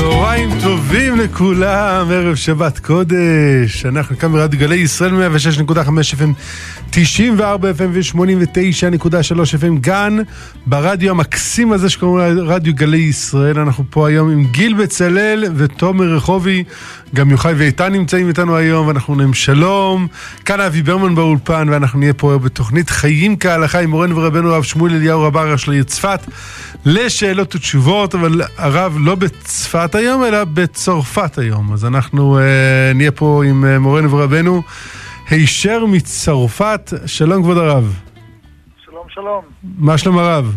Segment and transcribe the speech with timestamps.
[0.00, 3.86] צהריים טובים לכולם, ערב שבת קודש.
[3.86, 5.12] אנחנו כאן ברדיו גלי ישראל
[5.66, 5.74] 106.5
[6.18, 6.32] FM,
[6.90, 10.16] 94 FM ו-89.3 FM, גן
[10.66, 13.58] ברדיו המקסים הזה שקוראים רדיו גלי ישראל.
[13.58, 16.64] אנחנו פה היום עם גיל בצלאל ותומר רחובי,
[17.14, 20.06] גם יוחאי ואיתן נמצאים איתנו היום, ואנחנו אומרים שלום.
[20.44, 24.92] כאן אבי ברמן באולפן, ואנחנו נהיה פה בתוכנית חיים כהלכה עם מורנו ורבנו הרב שמואל
[24.92, 26.20] אליהו רב הראש לעיר צפת,
[26.84, 31.72] לשאלות ותשובות, אבל הרב לא בצפת היום, אלא בצרפת היום.
[31.72, 34.62] אז אנחנו אה, נהיה פה עם אה, מורנו ורבנו
[35.30, 36.92] הישר מצרפת.
[37.06, 38.00] שלום כבוד הרב.
[38.84, 39.44] שלום, שלום.
[39.78, 40.56] מה שלום הרב?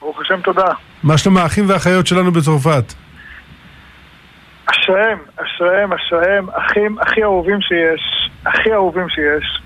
[0.00, 0.68] ברוך השם, תודה.
[1.02, 2.94] מה שלום האחים והאחיות שלנו בצרפת?
[4.66, 9.62] אשריהם, אשריהם, אשריהם, אחים הכי אהובים שיש, הכי אהובים שיש.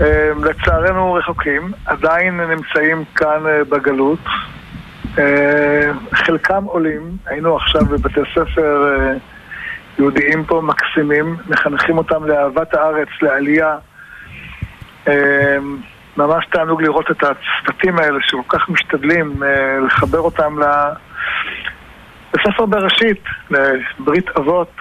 [0.00, 4.18] אה, לצערנו רחוקים, עדיין נמצאים כאן אה, בגלות.
[5.18, 9.12] אה, חלקם עולים, היינו עכשיו בבתי ספר אה,
[9.98, 13.76] יהודיים פה מקסימים, מחנכים אותם לאהבת הארץ, לעלייה.
[15.08, 15.56] אה,
[16.16, 19.42] ממש תענוג לראות את הצוותים האלה שכל כך משתדלים
[19.86, 20.64] לחבר אותם ל...
[22.32, 24.72] בספר בראשית, לברית אבות,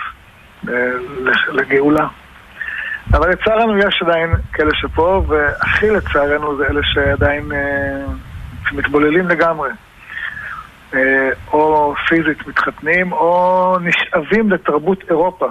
[1.51, 2.07] לגאולה.
[3.13, 7.51] אבל לצערנו יש עדיין כאלה שפה, והכי לצערנו זה אלה שעדיין
[8.71, 9.69] מתבוללים לגמרי.
[10.93, 15.47] אה, או פיזית מתחתנים, או נשאבים לתרבות אירופה,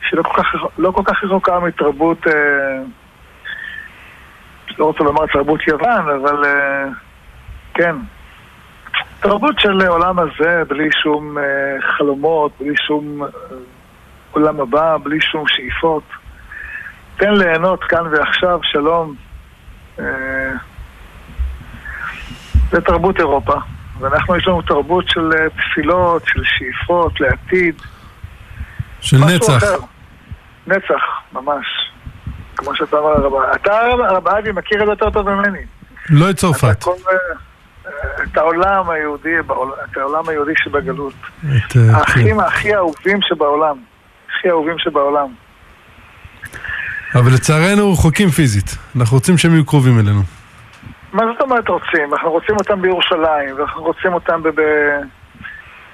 [0.00, 2.32] שלא כל כך, לא כל כך רחוקה מתרבות, אה,
[4.78, 6.84] לא רוצה לומר תרבות יוון, אבל אה,
[7.74, 7.96] כן,
[9.20, 11.36] תרבות של עולם הזה, בלי שום
[11.96, 13.22] חלומות, בלי שום
[14.30, 16.02] עולם הבא, בלי שום שאיפות.
[17.16, 19.14] תן ליהנות כאן ועכשיו, שלום.
[22.70, 23.54] זה תרבות אירופה,
[24.00, 27.74] ואנחנו יש לנו תרבות של אה, תפילות, של שאיפות לעתיד.
[29.00, 29.56] של נצח.
[29.56, 29.76] אחר.
[30.66, 31.66] נצח, ממש.
[32.56, 35.58] כמו שאתה אומר, הרב- אתה, הרב אבי, מכיר את זה יותר טוב ממני.
[36.10, 36.82] לא את צרפת.
[36.82, 39.34] כל, אה, את העולם היהודי,
[39.90, 41.14] את העולם היהודי שבגלות.
[41.40, 41.80] את, אה, כן.
[41.94, 43.76] האחים הכי אהובים שבעולם.
[44.28, 45.26] הכי אהובים שבעולם.
[47.14, 48.76] אבל לצערנו רחוקים פיזית.
[48.96, 50.22] אנחנו רוצים שהם יהיו קרובים אלינו.
[51.14, 52.14] מה זאת אומרת רוצים?
[52.14, 55.00] אנחנו רוצים אותם בירושלים, ואנחנו רוצים אותם ב- ב-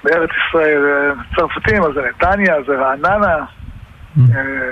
[0.03, 0.81] בארץ ישראל.
[0.85, 3.35] אה, צרפתים, אז זה נתניה, זה רעננה,
[4.19, 4.69] אה,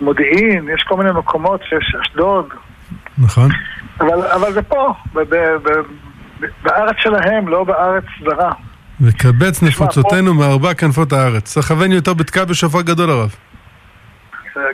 [0.00, 2.48] מודיעין, יש כל מיני מקומות שיש אשדוד,
[3.18, 3.50] נכון?
[4.00, 5.68] אבל, אבל זה פה, ב- ב- ב-
[6.40, 8.52] ב- בארץ שלהם, לא בארץ זרה.
[9.00, 11.56] וקבץ נפוצותינו מארבע כנפות הארץ.
[11.56, 13.34] לכוון יותר בתקע בשופר גדול הרב.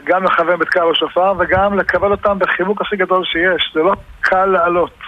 [0.04, 3.72] גם לכוון בתקע בשופר וגם לקבל אותם בחיבוק הכי גדול שיש.
[3.74, 4.98] זה לא קל לעלות.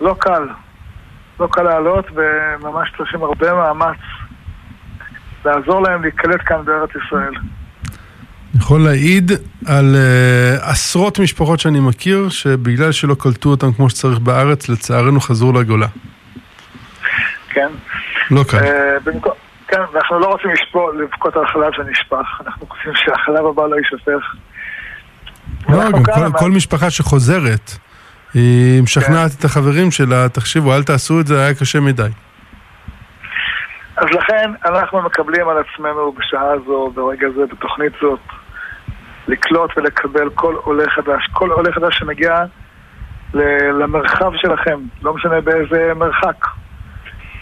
[0.00, 0.48] לא קל.
[1.40, 3.98] לא קל לעלות, וממש צריכים הרבה מאמץ
[5.44, 7.34] לעזור להם להיקלט כאן בארץ ישראל.
[8.56, 9.32] יכול להעיד
[9.66, 15.52] על uh, עשרות משפחות שאני מכיר, שבגלל שלא קלטו אותם כמו שצריך בארץ, לצערנו חזרו
[15.52, 15.86] לגולה.
[17.48, 17.68] כן?
[18.30, 18.56] לא קל.
[18.58, 19.32] אה, במקום-
[19.74, 20.50] כן, ואנחנו לא רוצים
[20.98, 24.34] לבכות על חלב שנשפך, אנחנו רוצים שהחלב הבא לא יישפך.
[25.68, 27.70] לא, גם כל, כל משפחה שחוזרת,
[28.34, 32.08] היא משכנעת את החברים שלה, תחשבו, אל תעשו את זה, היה קשה מדי.
[33.96, 38.20] אז לכן אנחנו מקבלים על עצמנו בשעה זו, ברגע זה, בתוכנית זאת,
[39.28, 41.28] לקלוט ולקבל כל עולה חדש.
[41.32, 42.44] כל עולה חדש שמגיע
[43.34, 46.46] ל- למרחב שלכם, לא משנה באיזה מרחק.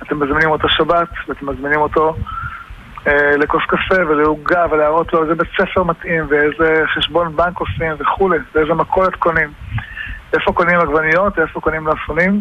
[0.03, 2.15] אתם מזמינים אותו שבת, ואתם מזמינים אותו
[3.07, 8.39] אה, לכוס קפה ולעוגה ולהראות לו איזה בית ספר מתאים ואיזה חשבון בנק עושים וכולי,
[8.55, 9.53] ואיזה מכולת קונים.
[10.35, 12.41] איפה קונים עגבניות, איפה קונים מלפפונים.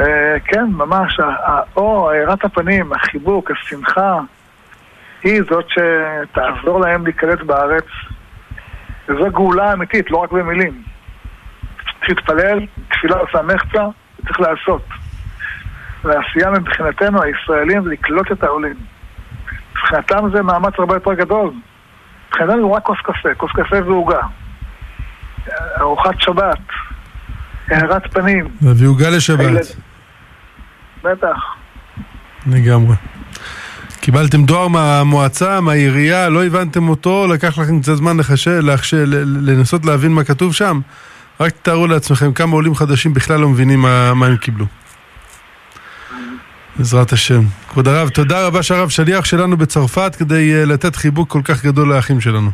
[0.00, 4.18] אה, כן, ממש, האור, הארת הפנים, החיבוק, השמחה,
[5.22, 7.86] היא זאת שתעזור להם להיקלט בארץ.
[9.08, 10.82] וזו גאולה אמיתית, לא רק במילים.
[12.08, 13.84] להתפלל, תפילה עושה מחצה,
[14.26, 14.82] צריך לעשות.
[16.04, 18.74] והעשייה מבחינתנו, הישראלים, זה לקלוט את העולים.
[19.72, 21.50] מבחינתם זה מאמץ הרבה יותר גדול.
[22.28, 24.20] מבחינתנו זה רק כוס קפה, כוס קפה ועוגה.
[25.80, 26.58] ארוחת שבת,
[27.68, 29.60] הארת פנים, להביא עוגה לשבת, הילד-
[31.04, 31.36] בטח.
[32.46, 32.96] לגמרי.
[34.00, 38.94] קיבלתם דואר מהמועצה, מהעירייה, לא הבנתם אותו, לקח לכם קצת זמן לחשל, לחש...
[38.94, 40.80] ל- לנסות להבין מה כתוב שם.
[41.40, 44.64] רק תארו לעצמכם כמה עולים חדשים בכלל לא מבינים מה, מה הם קיבלו.
[46.80, 47.40] בעזרת השם.
[47.68, 51.94] כבוד הרב, תודה רבה שהרב שליח שלנו בצרפת כדי uh, לתת חיבוק כל כך גדול
[51.94, 52.50] לאחים שלנו.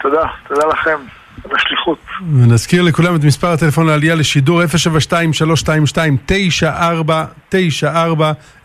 [0.00, 0.98] תודה, תודה לכם.
[1.44, 1.98] לשליחות.
[2.34, 4.62] ונזכיר לכולם את מספר הטלפון לעלייה לשידור
[7.52, 7.54] 072-322-9494,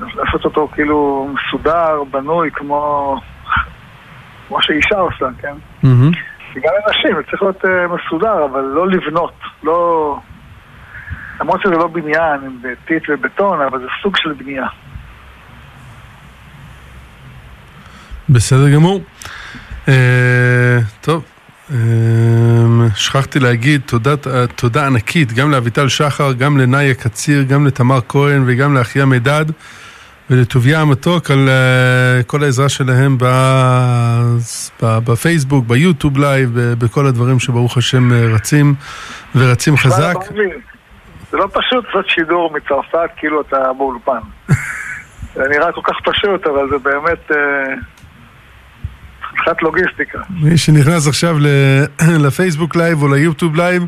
[0.00, 3.16] לעשות אותו כאילו מסודר, בנוי, כמו...
[4.52, 5.54] כמו שאישה עושה, כן?
[5.84, 6.16] Mm-hmm.
[6.56, 10.18] גם לנשים, זה צריך להיות uh, מסודר, אבל לא לבנות, לא...
[11.40, 14.66] למרות שזה לא בניין עם טיט ובטון, אבל זה סוג של בנייה.
[18.28, 19.00] בסדר גמור.
[19.86, 19.90] Uh,
[21.00, 21.24] טוב,
[21.68, 21.72] uh,
[22.94, 24.14] שכחתי להגיד תודה,
[24.56, 29.44] תודה ענקית גם לאביטל שחר, גם לנאיה קציר, גם לתמר כהן וגם לאחיה מידד.
[30.30, 33.16] ולטוביה המתוק על uh, כל העזרה שלהם
[34.82, 38.74] בפייסבוק, ביוטיוב live, בכל הדברים שברוך השם רצים
[39.34, 40.14] ורצים חזק.
[41.30, 44.18] זה לא פשוט לעשות שידור מצרפת כאילו אתה באולפן.
[45.34, 47.30] זה נראה כל כך פשוט, אבל זה באמת
[49.22, 50.18] חתיכת uh, לוגיסטיקה.
[50.30, 51.36] מי שנכנס עכשיו
[52.26, 53.86] לפייסבוק live או ליוטיוב live,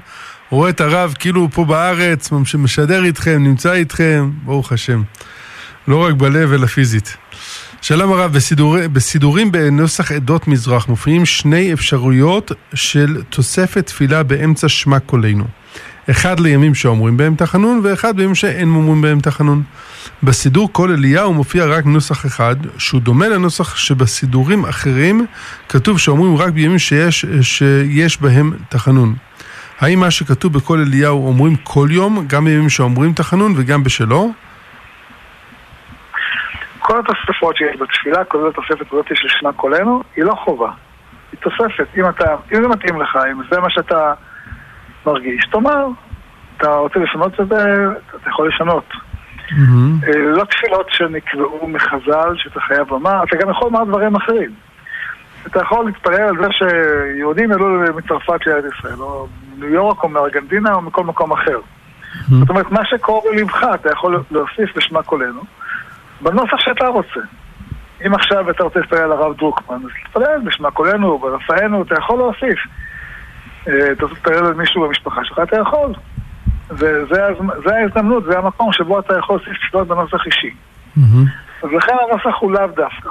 [0.50, 5.02] רואה את הרב כאילו הוא פה בארץ, משדר איתכם, נמצא איתכם, ברוך השם.
[5.88, 7.16] לא רק בלב, אלא פיזית.
[7.82, 14.98] שלום הרב, בסידור, בסידורים בנוסח עדות מזרח מופיעים שני אפשרויות של תוספת תפילה באמצע שמע
[14.98, 15.44] קולנו.
[16.10, 19.62] אחד לימים שאומרים בהם תחנון, ואחד בימים שאין אומרים בהם תחנון.
[20.22, 25.26] בסידור כל אליהו מופיע רק נוסח אחד, שהוא דומה לנוסח שבסידורים אחרים
[25.68, 29.14] כתוב שאומרים רק בימים שיש, שיש בהם תחנון.
[29.80, 34.32] האם מה שכתוב בכל אליהו אומרים כל יום, גם בימים שאומרים תחנון וגם בשלו?
[36.86, 40.70] כל התוספות שיש בתפילה, כולל התוספת הזאת של שמע קולנו, היא לא חובה.
[41.32, 41.86] היא תוספת.
[41.96, 44.12] אם, אתה, אם זה מתאים לך, אם זה מה שאתה
[45.06, 45.86] מרגיש, תאמר.
[46.56, 48.84] אתה רוצה לשנות את זה, אתה יכול לשנות.
[48.90, 50.08] Mm-hmm.
[50.16, 54.50] לא תפילות שנקבעו מחז"ל, שאתה חייב לומר, אתה גם יכול לומר דברים אחרים.
[55.46, 59.26] אתה יכול להתפלל על זה שיהודים יעלו מצרפת ליד ישראל, או
[59.56, 61.58] מניו יורק, או מארגנטינה, או מכל מקום אחר.
[61.58, 62.34] Mm-hmm.
[62.40, 65.40] זאת אומרת, מה שקורה בלבך, אתה יכול להוסיף לשמע קולנו.
[66.20, 67.20] בנוסח שאתה רוצה.
[68.06, 72.18] אם עכשיו אתה רוצה להתפלל על הרב דרוקמן, אז תתפלל בשמע קולנו, ברפאנו, אתה יכול
[72.18, 72.58] להוסיף.
[73.62, 75.92] אתה רוצה להתפלל על מישהו במשפחה שלך, אתה יכול.
[76.70, 80.54] וזה ההזדמנות, זה המקום שבו אתה יכול להוסיף תפילות בנוסח אישי.
[81.62, 83.08] אז לכן הנוסח הוא לאו דווקא.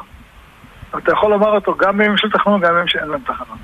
[0.98, 3.58] אתה יכול לומר אותו גם בימים של תחנון, גם בימים שאין להם תחנון.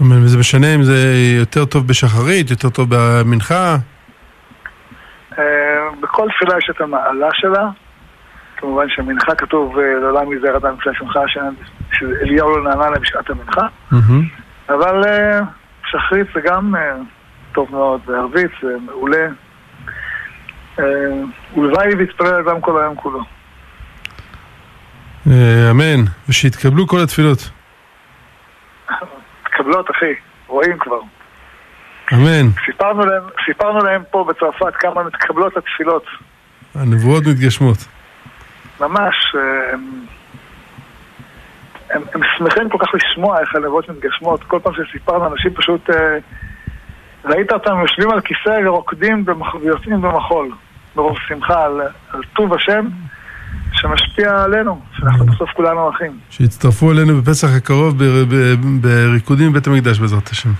[0.00, 3.76] וזה משנה אם זה יותר טוב בשחרית, יותר טוב במנחה?
[6.00, 7.68] בכל תפילה יש את המעלה שלה.
[8.60, 11.20] כמובן שמנחה כתוב לעולם מזער אדם לפני שמחה,
[11.92, 13.66] שאליהו לא נענה להם בשעת המנחה.
[14.68, 15.02] אבל
[15.86, 16.74] שחרית זה גם
[17.52, 19.28] טוב מאוד, וערבית זה מעולה.
[21.56, 23.20] ולוואי ויתפלל אדם כל היום כולו.
[25.70, 27.50] אמן, ושיתקבלו כל התפילות.
[29.44, 30.12] מתקבלות, אחי,
[30.46, 31.00] רואים כבר.
[32.12, 32.48] אמן.
[32.66, 36.04] סיפרנו להם, סיפרנו להם פה בצרפת כמה מתקבלות התפילות.
[36.74, 37.99] הנבואות מתגשמות.
[38.80, 39.14] ממש,
[39.72, 40.04] הם,
[41.90, 44.44] הם, הם שמחים כל כך לשמוע איך הנבואות מתגשמות.
[44.44, 45.90] כל פעם שסיפרנו, אנשים פשוט...
[47.24, 49.24] ראית אותם יושבים על כיסא ורוקדים
[49.62, 50.50] ויוצאים במחול,
[50.96, 52.86] ברוב שמחה על, על טוב השם
[53.72, 56.18] שמשפיע עלינו, שאנחנו בסוף כולנו אחים.
[56.30, 57.94] שיצטרפו אלינו בפסח הקרוב
[58.80, 60.50] בריקודים בבית המקדש בעזרת השם.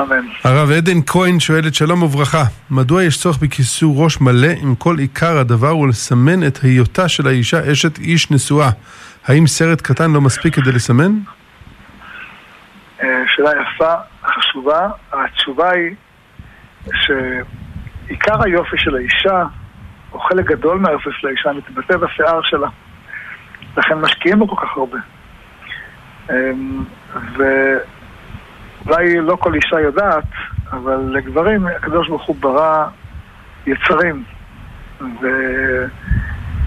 [0.00, 0.26] אמן.
[0.44, 5.38] הרב עדן כהן שואלת שלום וברכה, מדוע יש צורך בכיסוי ראש מלא אם כל עיקר
[5.38, 8.70] הדבר הוא לסמן את היותה של האישה אשת איש נשואה?
[9.26, 11.12] האם סרט קטן לא מספיק כדי לסמן?
[13.36, 13.94] שאלה יפה,
[14.26, 14.88] חשובה.
[15.12, 15.94] התשובה היא
[17.02, 19.44] שעיקר היופי של האישה,
[20.12, 22.68] או חלק גדול מהיופי של האישה, מתבטא בשיער שלה.
[23.76, 24.98] לכן משקיעים בו כל כך הרבה.
[28.86, 30.24] ואולי לא כל אישה יודעת,
[30.70, 32.86] אבל לגברים הקדוש ברוך הוא ברא
[33.66, 34.24] יצרים.
[35.00, 35.88] ויצרים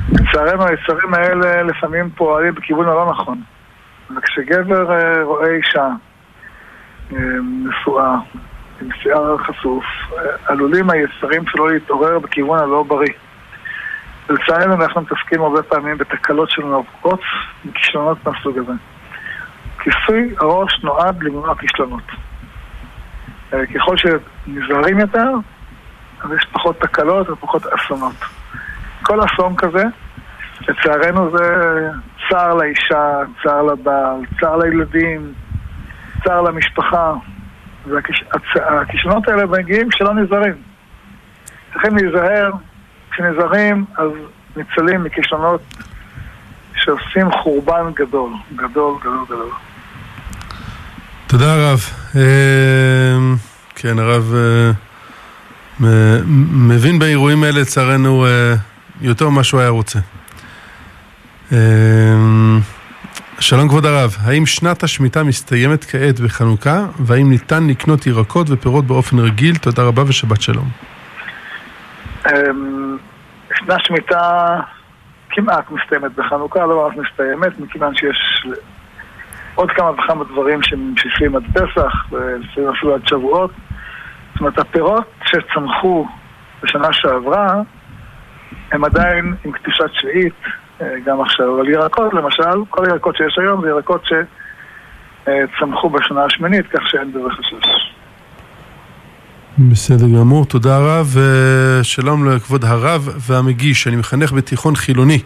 [0.10, 3.42] לצערנו היצרים האלה לפעמים פועלים בכיוון הלא נכון.
[4.16, 5.88] וכשגבר אה, רואה אישה
[7.14, 7.18] אה,
[7.64, 8.16] נשואה
[8.82, 9.84] עם שיער חשוף,
[10.18, 13.14] אה, עלולים היצרים שלו להתעורר בכיוון הלא בריא.
[14.30, 17.22] ולצערנו אנחנו מתעסקים הרבה פעמים בתקלות של נובקות
[17.66, 18.74] וכישלונות מהסוג הזה.
[19.88, 22.04] כיסוי הראש נועד למנוע כישלונות.
[23.50, 25.30] ככל שנזהרים יותר,
[26.22, 28.16] אז יש פחות תקלות ופחות אסונות.
[29.04, 29.84] כל אסון כזה,
[30.68, 31.46] לצערנו זה
[32.30, 35.34] צער לאישה, צער לבעל, צער לילדים,
[36.24, 37.14] צער למשפחה.
[37.86, 40.56] והכישלונות האלה מגיעים כשלא נזהרים.
[41.74, 42.52] צריכים להיזהר,
[43.12, 44.12] כשנזהרים אז
[44.56, 45.62] ניצלים מכישלונות
[46.76, 49.52] שעושים חורבן גדול, גדול, גדול, גדול.
[51.28, 51.80] תודה רב.
[52.16, 52.22] אה,
[53.76, 56.20] כן, הרב אה,
[56.68, 58.54] מבין באירועים האלה, לצערנו, אה,
[59.02, 60.00] יותר ממה שהוא היה רוצה.
[63.40, 69.20] שלום כבוד הרב, האם שנת השמיטה מסתיימת כעת בחנוכה, והאם ניתן לקנות ירקות ופירות באופן
[69.20, 69.58] רגיל?
[69.58, 70.70] תודה רבה ושבת שלום.
[73.56, 74.60] שנת שמיטה
[75.30, 78.48] כמעט מסתיימת בחנוכה, לא ממש מסתיימת, מכיוון שיש
[79.58, 83.52] עוד כמה וכמה דברים שממשיכים עד פסח, ולפעמים אפילו עד שבועות.
[84.34, 86.08] זאת אומרת, הפירות שצמחו
[86.64, 87.62] בשנה שעברה,
[88.72, 90.34] הם עדיין עם קדושת שביעית,
[90.82, 91.56] אה, גם עכשיו.
[91.56, 97.30] אבל ירקות, למשל, כל הירקות שיש היום זה ירקות שצמחו בשנה השמינית, כך שאין בזה
[97.30, 97.94] חשש.
[99.60, 101.16] בסדר גמור, תודה רב.
[101.84, 105.20] שלום לכבוד הרב והמגיש, אני מחנך בתיכון חילוני.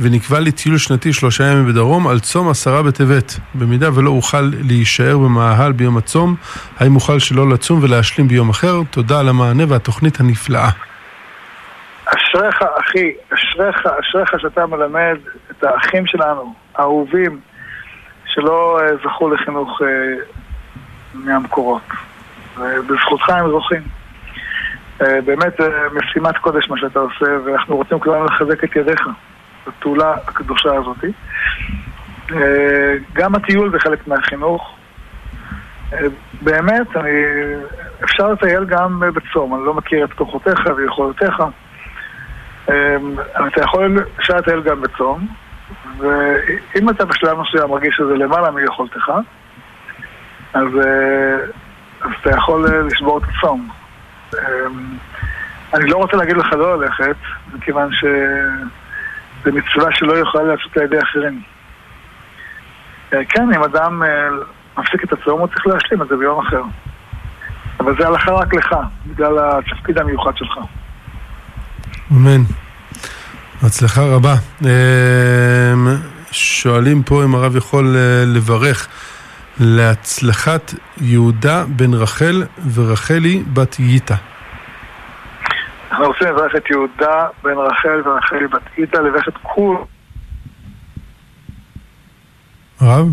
[0.00, 3.38] ונקבע לי טיול שנתי שלושה ימים בדרום על צום עשרה בטבת.
[3.54, 6.34] במידה ולא אוכל להישאר במאהל ביום הצום,
[6.80, 8.74] האם אוכל שלא לצום ולהשלים ביום אחר?
[8.90, 10.68] תודה על המענה והתוכנית הנפלאה.
[12.06, 15.16] אשריך אחי, אשריך, אשריך שאתה מלמד
[15.50, 17.40] את האחים שלנו, האהובים,
[18.26, 19.86] שלא אה, זכו לחינוך אה,
[21.14, 21.82] מהמקורות.
[22.56, 23.82] ובזכותך הם זוכים.
[25.02, 25.60] אה, באמת
[25.92, 29.08] משימת קודש מה שאתה עושה, ואנחנו רוצים כולנו לחזק את ידיך.
[29.66, 31.04] בפעולה הקדושה הזאת.
[32.32, 34.76] אה, גם הטיול זה חלק מהחינוך.
[35.92, 35.98] אה,
[36.42, 37.10] באמת, אני,
[38.04, 41.42] אפשר לטייל גם בצום, אני לא מכיר את כוחותיך ויכולותיך.
[42.70, 42.96] אה,
[43.46, 45.28] אתה יכול, אפשר לטייל גם בצום,
[45.98, 49.12] ואם אתה בשלב מסוים מרגיש שזה למעלה מיכולתך,
[50.54, 50.68] אז,
[52.00, 53.68] אז אתה יכול לשבור את הצום.
[55.74, 57.16] אני לא רוצה להגיד לך לא ללכת,
[57.54, 58.04] מכיוון ש...
[59.44, 61.42] זה מצווה שלא יכולה לעשות על ידי אחרים.
[63.12, 64.08] אה, כן, אם אדם אה,
[64.78, 66.62] מפסיק את הצום, הוא צריך להשלים את זה ביום אחר.
[67.80, 70.58] אבל זה הלכה רק לך, בגלל התפקיד המיוחד שלך.
[72.12, 72.42] אמן.
[73.62, 74.34] הצלחה רבה.
[74.66, 75.74] אה,
[76.30, 77.96] שואלים פה אם הרב יכול
[78.26, 78.88] לברך
[79.60, 82.42] להצלחת יהודה בן רחל
[82.74, 84.16] ורחלי בת ייתה.
[85.94, 89.76] אנחנו רוצים לברך את יהודה בן רחל ורחל בת איתה, לברך את כול.
[92.80, 93.06] הרב?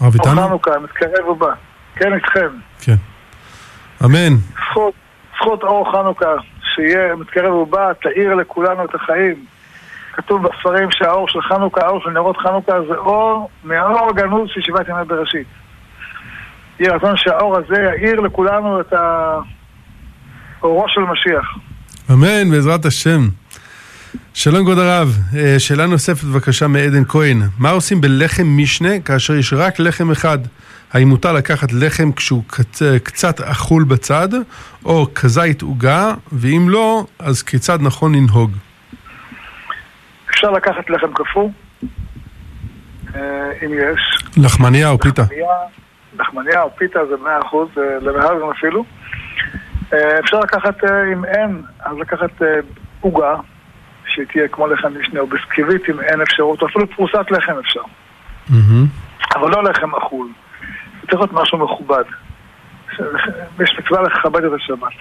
[0.00, 0.48] הרב איתנו?
[0.48, 1.52] חנוכה, מתקרב ובא.
[1.94, 2.48] כן, איתכם.
[2.80, 2.94] כן.
[4.04, 4.36] אמן.
[4.70, 4.94] זכות,
[5.36, 6.34] זכות אור חנוכה,
[6.74, 9.44] שיהיה מתקרב ובא, תאיר לכולנו את החיים.
[10.12, 14.88] כתוב בספרים שהאור של חנוכה, האור של נרות חנוכה, זה אור מהאור הגנוז של שבעת
[14.88, 15.46] ימי בראשית.
[16.80, 19.38] יהיה רצון שהאור הזה יאיר לכולנו את ה...
[20.66, 21.58] אורו של משיח.
[22.12, 23.20] אמן, בעזרת השם.
[24.34, 27.38] שלום כבוד הרב, אה, שאלה נוספת בבקשה מעדן כהן.
[27.58, 30.38] מה עושים בלחם משנה כאשר יש רק לחם אחד?
[30.92, 32.82] האם מותר לקחת לחם כשהוא קצ...
[33.02, 34.28] קצת אכול בצד,
[34.84, 38.50] או כזית עוגה, ואם לא, אז כיצד נכון לנהוג?
[40.30, 41.50] אפשר לקחת לחם קפוא,
[43.14, 43.20] אה,
[43.64, 44.24] אם יש.
[44.36, 45.22] לחמניה או פיתה.
[46.18, 48.84] לחמניה או פיתה זה מאה אחוז, אה, למהלגן אפילו.
[49.92, 52.48] אה, אפשר לקחת, אה, אם אין, אז לקחת אה,
[53.00, 53.34] עוגה,
[54.06, 57.80] שתהיה כמו לחם משנה או בסקיבית, אם אין אפשרות, אפילו פרוסת לחם אפשר.
[59.34, 60.28] אבל לא לחם אכול.
[61.00, 62.04] זה צריך להיות משהו מכובד.
[63.60, 64.92] יש מצווה לכבד את השבת.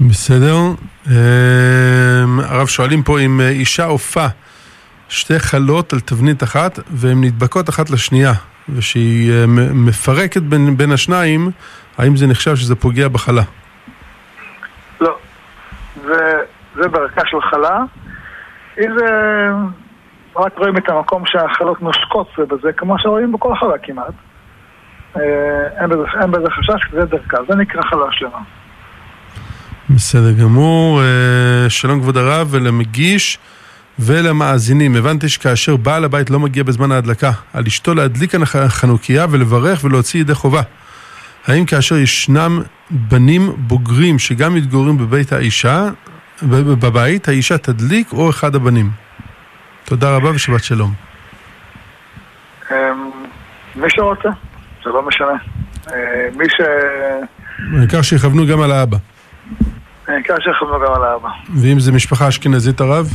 [0.00, 0.56] בסדר.
[2.44, 4.26] הרב שואלים פה אם אישה עופה
[5.08, 8.32] שתי חלות על תבנית אחת והן נדבקות אחת לשנייה
[8.68, 9.32] ושהיא
[9.74, 11.50] מפרקת בין, בין השניים
[11.98, 13.42] האם זה נחשב שזה פוגע בחלה?
[15.00, 15.16] לא.
[16.04, 16.38] זה,
[16.74, 17.78] זה ברכה של חלה.
[18.78, 19.06] אם זה...
[20.36, 24.14] רק רואים את המקום שהחלות נושקות זה בזה, כמו שרואים בכל חלה כמעט.
[25.16, 25.22] אה,
[25.80, 28.38] אין בזה, אין בזה חשש, זה דרכה, זה נקרא חלה שלמה.
[29.90, 31.00] בסדר גמור.
[31.02, 33.38] אה, שלום כבוד הרב ולמגיש
[33.98, 34.96] ולמאזינים.
[34.96, 40.34] הבנתי שכאשר בעל הבית לא מגיע בזמן ההדלקה, על אשתו להדליק החנוכיה ולברך ולהוציא ידי
[40.34, 40.62] חובה.
[41.46, 45.88] האם כאשר ישנם בנים בוגרים שגם מתגוררים בבית האישה,
[46.42, 48.90] בבית, האישה תדליק או אחד הבנים?
[49.84, 50.92] תודה רבה ושבת שלום.
[52.70, 52.76] אמ,
[53.76, 54.28] מי שרוצה,
[54.84, 55.32] זה לא משנה.
[55.92, 56.60] אה, מי ש...
[57.78, 58.96] העיקר שיכוונו גם על האבא.
[60.08, 61.28] העיקר שיכוונו גם על האבא.
[61.54, 63.08] ואם זה משפחה אשכנזית הרב?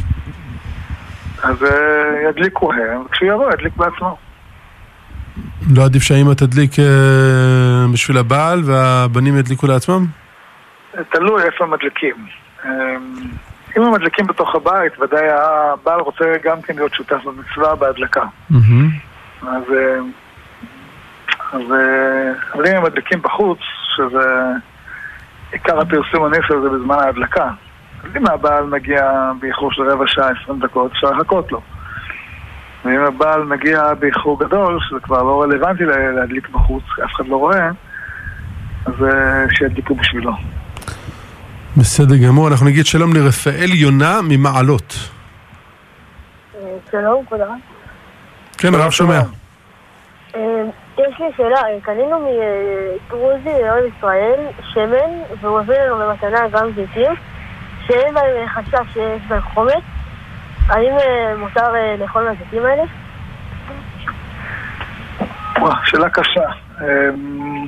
[1.43, 4.17] אז אה, ידליקו הם, וכשהוא יבוא ידליק בעצמו.
[5.75, 10.05] לא עדיף שהאימא תדליק אה, בשביל הבעל והבנים ידליקו לעצמם?
[11.09, 12.15] תלוי איפה מדליקים.
[12.65, 12.69] אמ,
[13.77, 18.23] אם הם מדליקים בתוך הבית, ודאי הבעל רוצה גם כן להיות שותף במצווה בהדלקה.
[19.41, 19.99] אז, אה,
[21.53, 21.61] אז
[22.53, 23.59] אבל אם הם מדליקים בחוץ,
[23.95, 24.51] שזה
[25.51, 27.51] עיקר הפרסום הנפש זה בזמן ההדלקה.
[28.15, 31.61] אם הבעל מגיע באיחור של רבע שעה, עשרים דקות, אפשר לחכות לו.
[32.85, 35.83] ואם הבעל מגיע באיחור גדול, שזה כבר לא רלוונטי
[36.15, 37.69] להדליק בחוץ, אף אחד לא רואה,
[38.85, 40.31] אז אה, שידליקו בשבילו.
[41.77, 44.93] בסדר גמור, אנחנו נגיד שלום לרפאל יונה ממעלות.
[46.91, 47.51] שלום, כבוד הרב.
[48.57, 49.19] כן, הרב שומע.
[50.35, 50.63] אה,
[50.97, 54.39] יש לי שאלה, קנינו מגרוזי לאוהב ישראל
[54.73, 57.11] שמן, והוא הביא לנו במתנה גם זיתים,
[57.87, 59.83] שאין בהם חשש שיש בהם חומץ.
[60.67, 62.83] האם אה, מותר אה, לאכול מהזיתים האלה?
[65.85, 66.45] שאלה קשה.
[66.81, 67.65] אמ,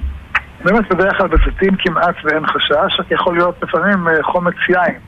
[0.63, 4.99] באמת בדרך כלל בזיתים כמעט ואין חשש, רק יכול להיות לפעמים חומץ יין.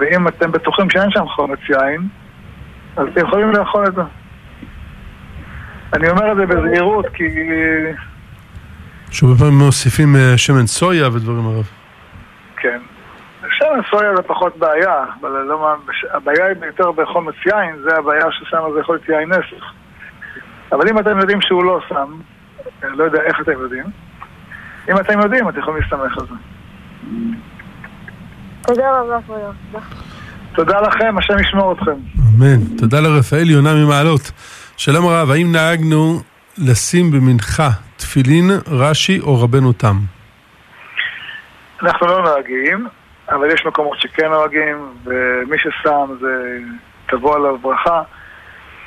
[0.00, 2.08] ואם אתם בטוחים שאין שם חומץ יין,
[2.96, 4.02] אז אתם יכולים לאכול את זה.
[5.92, 7.24] אני אומר את זה בזהירות כי...
[9.10, 11.68] שהרבה פעמים מוסיפים אה, שמן סויה ודברים הרב.
[12.56, 12.78] כן.
[13.60, 15.76] שמן סויה זה פחות בעיה, אבל לא,
[16.10, 19.64] הבעיה היא יותר בחומץ יין, זה הבעיה ששם זה יכול להיות יין נסך.
[20.72, 22.20] אבל אם אתם יודעים שהוא לא שם,
[22.82, 23.84] אני לא יודע איך אתם יודעים,
[24.90, 26.34] אם אתם יודעים, אתם יכולים להסתמך על זה.
[28.62, 29.80] תודה רבה, כבודו.
[30.54, 31.96] תודה לכם, השם ישמור אתכם.
[32.36, 32.76] אמן.
[32.78, 34.32] תודה לרפאל יונה ממעלות.
[34.76, 36.20] שלום הרב, האם נהגנו
[36.58, 39.96] לשים במנחה תפילין, רש"י או רבנו תם?
[41.82, 42.86] אנחנו לא נוהגים,
[43.30, 46.58] אבל יש מקומות שכן נוהגים, ומי ששם זה
[47.06, 48.02] תבוא עליו ברכה.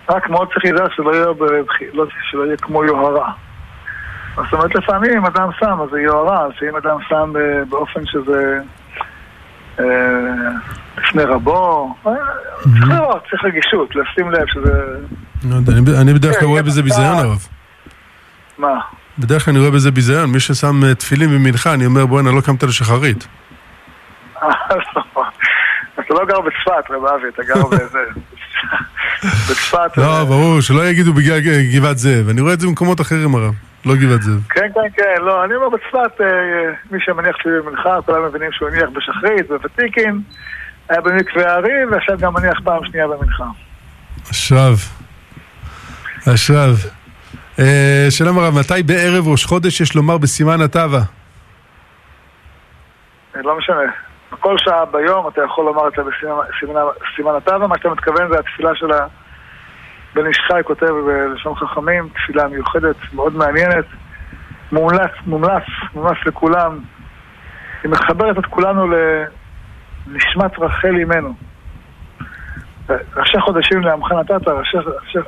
[0.10, 1.74] רק מאוד צריך לדעת שלא יהיה, בבח...
[1.94, 3.32] לא, שלא יהיה כמו יוהרה.
[4.36, 7.34] זאת אומרת, לפעמים אם אדם שם, אז זה יוהרה, שאם אדם שם
[7.70, 8.60] באופן שזה...
[9.80, 9.86] אה,
[10.98, 12.12] לפני רבו, אה,
[12.64, 14.72] צריך לראות, צריך רגישות, לשים לב שזה...
[15.50, 15.56] לא
[16.02, 17.48] אני בדרך כלל רואה בזה ביזיון הרב.
[18.58, 18.80] מה?
[19.20, 22.42] בדרך כלל אני רואה בזה ביזיון, מי ששם אה, תפילין במנחה, אני אומר בואנה, לא
[22.42, 23.28] קמת לשחרית.
[26.00, 28.00] אתה לא גר בצפת, רב אבי, אתה גר באיזה...
[29.50, 29.98] בצפת...
[29.98, 31.40] לא, ברור, שלא יגידו בגלל
[31.76, 33.54] גבעת זאב, אני רואה את זה במקומות אחרים הרב.
[33.86, 34.42] לא גבעת זאב.
[34.50, 36.28] כן, כן, כן, לא, אני אומר בצפת, אה,
[36.92, 40.22] מי שמניח תפילין במנחה, כולם מבינים שהוא הניח בשחרית, בוותיקין,
[40.90, 43.46] היה במקווה הארי, ועכשיו גם מניח פעם שנייה במנחה.
[44.32, 44.78] אשרב.
[46.34, 46.78] אשרב.
[47.60, 51.02] אה, שלום הרב, מתי בערב ראש חודש יש לומר בסימן הטבה?
[53.36, 53.92] לא משנה.
[54.34, 56.04] בכל שעה ביום אתה יכול לומר את זה
[57.04, 58.88] בסימן הטבה, מה שאתה מתכוון זה התפילה של.
[60.16, 63.86] בן איש חי כותב בלשון חכמים, תפילה מיוחדת, מאוד מעניינת,
[64.72, 66.80] מומלץ, מומלץ, מומלץ לכולם.
[67.84, 68.88] היא מחברת את כולנו
[70.08, 71.34] לנשמת רחל אימנו.
[73.16, 74.48] ראשי חודשים לעמך נתת,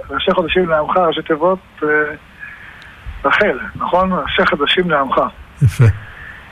[0.09, 1.87] ראשי חודשים לעמך, ראשי תיבות אה,
[3.25, 4.13] רחל, נכון?
[4.13, 5.21] ראשי חודשים לעמך.
[5.61, 5.83] יפה.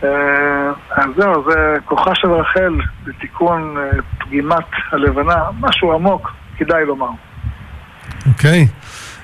[0.04, 7.10] אה, אז זהו, זה כוחה של רחל בתיקון אה, פגימת הלבנה, משהו עמוק, כדאי לומר.
[8.28, 8.68] אוקיי.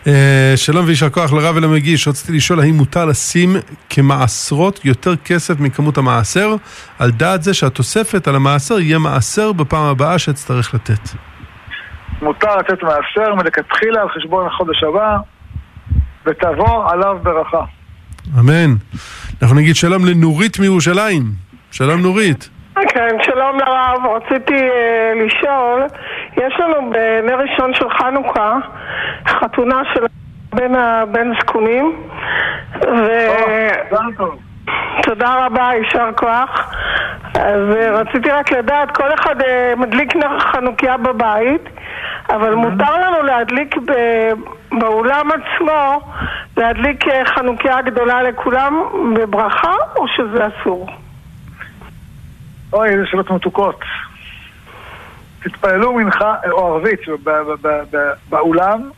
[0.06, 0.12] Uh,
[0.56, 3.50] שלום ויישר כוח לרב ולמגיש, רציתי לשאול האם מותר לשים
[3.90, 6.56] כמעשרות יותר כסף מכמות המעשר,
[7.00, 11.10] על דעת זה שהתוספת על המעשר יהיה מעשר בפעם הבאה שאצטרך לתת.
[12.22, 15.18] מותר לתת מעשר מלכתחילה על חשבון החודש הבא,
[16.26, 17.79] ותבוא עליו ברכה.
[18.40, 18.76] אמן.
[19.42, 21.24] אנחנו נגיד שלום לנורית מירושלים.
[21.72, 22.50] שלום נורית.
[22.76, 24.00] כן, שלום לרב.
[24.16, 25.84] רציתי uh, לשאול,
[26.38, 28.58] יש לנו בנר ראשון של חנוכה
[29.28, 30.06] חתונה של
[30.56, 31.96] בין הבן זקונים
[32.82, 33.08] ו...
[35.04, 36.74] תודה רבה, יישר כוח.
[37.34, 39.46] אז uh, רציתי רק לדעת, כל אחד uh,
[39.78, 41.62] מדליק נר חנוכיה בבית,
[42.30, 43.92] אבל מותר לנו להדליק ב...
[44.80, 46.02] באולם עצמו,
[46.58, 48.84] להדליק חנוכיה גדולה לכולם
[49.16, 50.90] בברכה, או שזה אסור?
[52.74, 53.82] אוי, איזה שאלות מתוקות.
[55.44, 57.00] תתפללו מנחה או ערבית
[58.30, 58.90] באולם,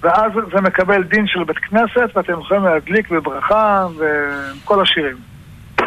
[0.00, 5.16] ואז זה מקבל דין של בית כנסת, ואתם יכולים להדליק בברכה וכל השירים.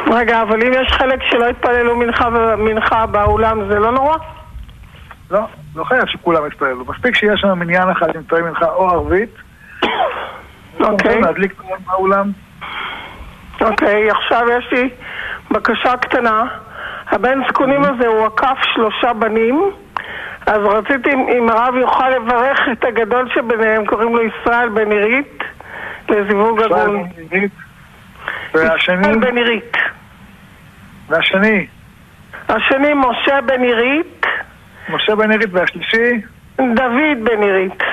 [0.07, 4.17] רגע, אבל אם יש חלק שלא התפללו מנחה ומנחה באולם, זה לא נורא?
[5.31, 5.39] לא,
[5.75, 6.85] לא חייב שכולם יתפללו.
[6.85, 9.35] מספיק שיש שם מניין אחד עם מתפלל מנחה או ערבית,
[10.79, 12.31] אוקיי, להדליק באולם.
[13.61, 14.89] אוקיי, עכשיו יש לי
[15.51, 16.43] בקשה קטנה.
[17.07, 19.71] הבן זקונים הזה הוא עקף שלושה בנים,
[20.45, 25.43] אז רציתי אם הרב יוכל לברך את הגדול שביניהם, קוראים לו ישראל בן עירית,
[26.09, 27.07] לזיווג הגון.
[28.55, 29.77] ישראל בן עירית.
[31.09, 31.67] והשני,
[32.49, 34.25] השני משה בן עירית,
[34.89, 36.21] משה בן עירית, והשלישי,
[36.57, 37.83] דוד בן עירית.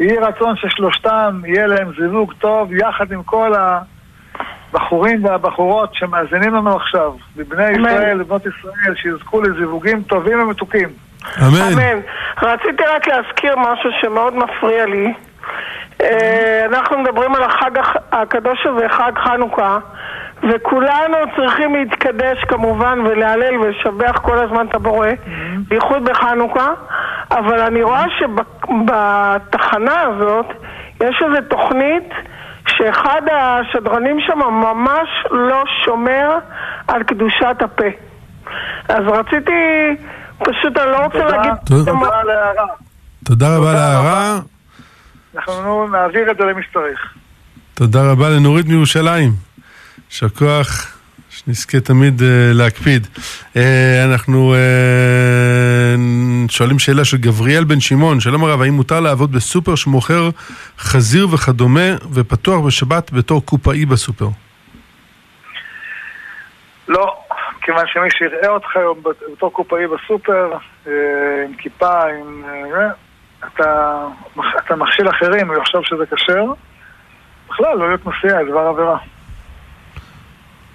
[0.00, 3.52] יהי רצון ששלושתם יהיה להם זיווג טוב יחד עם כל
[4.72, 7.70] הבחורים והבחורות שמאזינים לנו עכשיו, מבני.
[7.70, 11.05] ישראל ובנות ישראל, שיזכו לזיווגים טובים ומתוקים.
[11.42, 11.72] אמן.
[11.72, 12.00] אמן.
[12.42, 15.12] רציתי רק להזכיר משהו שמאוד מפריע לי.
[16.02, 19.78] אה, אנחנו מדברים על החג הח- הקדוש הזה, חג חנוכה,
[20.42, 25.08] וכולנו צריכים להתקדש כמובן ולהלל ולשבח כל הזמן את הבורא,
[25.68, 26.68] בייחוד בחנוכה,
[27.30, 30.46] אבל אני רואה שבתחנה הזאת
[31.00, 32.08] יש איזו תוכנית
[32.68, 36.38] שאחד השדרנים שם ממש לא שומר
[36.88, 37.84] על קדושת הפה.
[38.88, 39.96] אז רציתי,
[40.38, 41.52] פשוט אני לא רוצה תודה, להגיד...
[41.64, 41.92] תודה.
[41.92, 42.66] תודה על ההערה.
[43.24, 44.40] תודה רבה על ההערה.
[45.36, 47.14] אנחנו נעביר את זה למי שצריך.
[47.74, 49.32] תודה רבה לנורית מירושלים.
[50.10, 50.96] יישר כוח,
[51.30, 53.06] שנזכה תמיד uh, להקפיד.
[53.54, 53.58] Uh,
[54.04, 60.30] אנחנו uh, שואלים שאלה של גבריאל בן שמעון, שלום הרב, האם מותר לעבוד בסופר שמוכר
[60.78, 64.28] חזיר וכדומה ופתוח בשבת בתור קופאי בסופר?
[66.88, 67.14] לא,
[67.66, 69.02] כיוון שמי שיראה אותך היום
[69.32, 70.52] בתור קופאי בסופר,
[70.86, 70.92] אה,
[71.48, 72.44] עם כיפה, עם...
[72.44, 72.88] אה,
[73.46, 73.98] אתה,
[74.66, 76.44] אתה מכשיל אחרים, הוא יחשוב שזה כשר.
[77.48, 78.98] בכלל, לא להיות מסיע, זה דבר עבירה.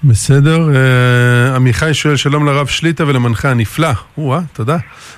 [0.04, 0.58] בסדר.
[0.58, 3.92] Uh, עמיחי שואל שלום לרב שליטה ולמנחה הנפלא.
[4.18, 4.78] או-אה, תודה.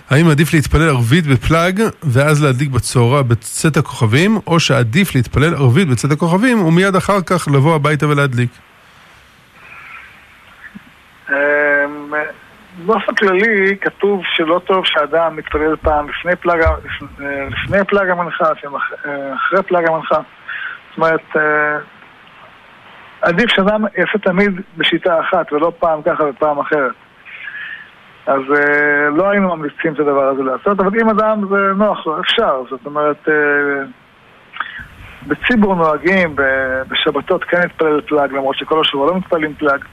[0.09, 6.11] האם עדיף להתפלל ערבית בפלאג ואז להדליק בצהרה בצאת הכוכבים, או שעדיף להתפלל ערבית בצאת
[6.11, 8.49] הכוכבים ומיד אחר כך לבוא הביתה ולהדליק?
[11.33, 11.85] אה,
[12.77, 16.59] באופן כללי, כתוב שלא טוב שאדם מתפלל פעם לפני פלאג,
[17.49, 20.15] לפני פלאג המנחה, אה, אחרי פלאג המנחה.
[20.15, 21.77] זאת אומרת, אה,
[23.21, 26.93] עדיף שאדם יעשה תמיד בשיטה אחת, ולא פעם ככה ופעם אחרת.
[28.25, 32.19] אז אה, לא היינו ממליצים את הדבר הזה לעשות, אבל אם אדם זה נוח לו,
[32.19, 32.61] אפשר.
[32.69, 33.27] זאת אומרת,
[35.27, 36.35] בציבור נוהגים
[36.87, 39.85] בשבתות כן להתפלל פלאג, למרות שכל השבוע לא מתפללים פלאג.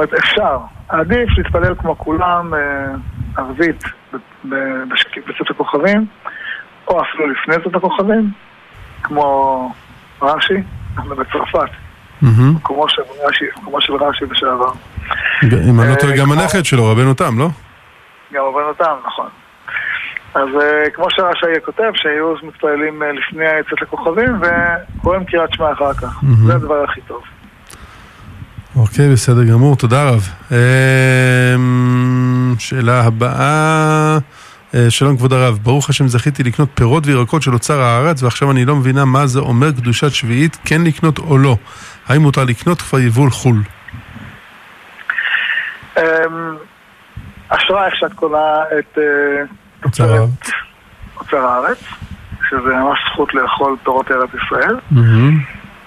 [0.00, 0.58] אומרת, אפשר.
[0.88, 2.60] עדיף להתפלל כמו כולם, אה,
[3.36, 3.84] ערבית
[4.44, 6.06] בצאת הכוכבים,
[6.88, 8.30] או אפילו לפני צאת הכוכבים,
[9.02, 9.72] כמו
[10.22, 10.62] רש"י,
[10.96, 11.70] אנחנו בצרפת.
[12.22, 14.72] מקומו של רש"י, מקומו של רש"י לשעבר.
[15.42, 17.48] אם אני לא טועה, אה, גם הנכד שלו, רבנו תם, לא?
[18.32, 19.28] גם עבודתם, נכון.
[20.34, 25.94] אז אה, כמו שרש"י כותב, שהיו מתפללים אה, לפני היצאת לכוכבים וקוראים קריאת שמע אחר
[25.94, 26.20] כך.
[26.46, 27.22] זה הדבר הכי טוב.
[28.76, 30.28] אוקיי, בסדר גמור, תודה רב.
[30.50, 30.56] אמ,
[32.58, 34.18] שאלה הבאה,
[34.74, 38.64] אה, שלום כבוד הרב, ברוך השם זכיתי לקנות פירות וירקות של אוצר הארץ ועכשיו אני
[38.64, 41.56] לא מבינה מה זה אומר קדושת שביעית, כן לקנות או לא.
[42.08, 43.62] האם מותר לקנות כבר יבול חו"ל?
[45.98, 46.02] אמ,
[47.48, 49.02] אשרה איך שאת קונה את אה,
[49.82, 50.28] תוצרת.
[51.20, 51.78] אוצר הארץ,
[52.48, 54.76] שזה ממש זכות לאכול פירות ארץ ישראל.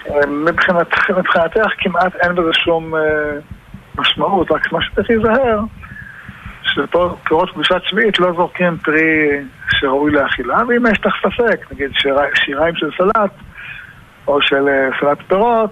[0.08, 0.86] אמ, מבחינת,
[1.18, 3.00] מבחינתך כמעט אין בזה שום אה,
[3.98, 5.60] משמעות, רק מה שצריך להיזהר,
[6.62, 9.28] שפירות קדושת שביעית לא זורקים פרי
[9.70, 13.30] שראוי לאכילה, ואם יש לך ספק, נגיד שירי- שיריים של סלט,
[14.26, 15.70] או של אה, סלט פירות,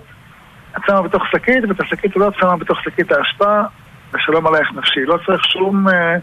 [0.77, 3.61] את שמה בתוך שקית, ואת השקית הזאת שמה בתוך שקית האשפה,
[4.15, 5.05] ושלום עלייך נפשי.
[5.05, 6.17] לא צריך שום אה,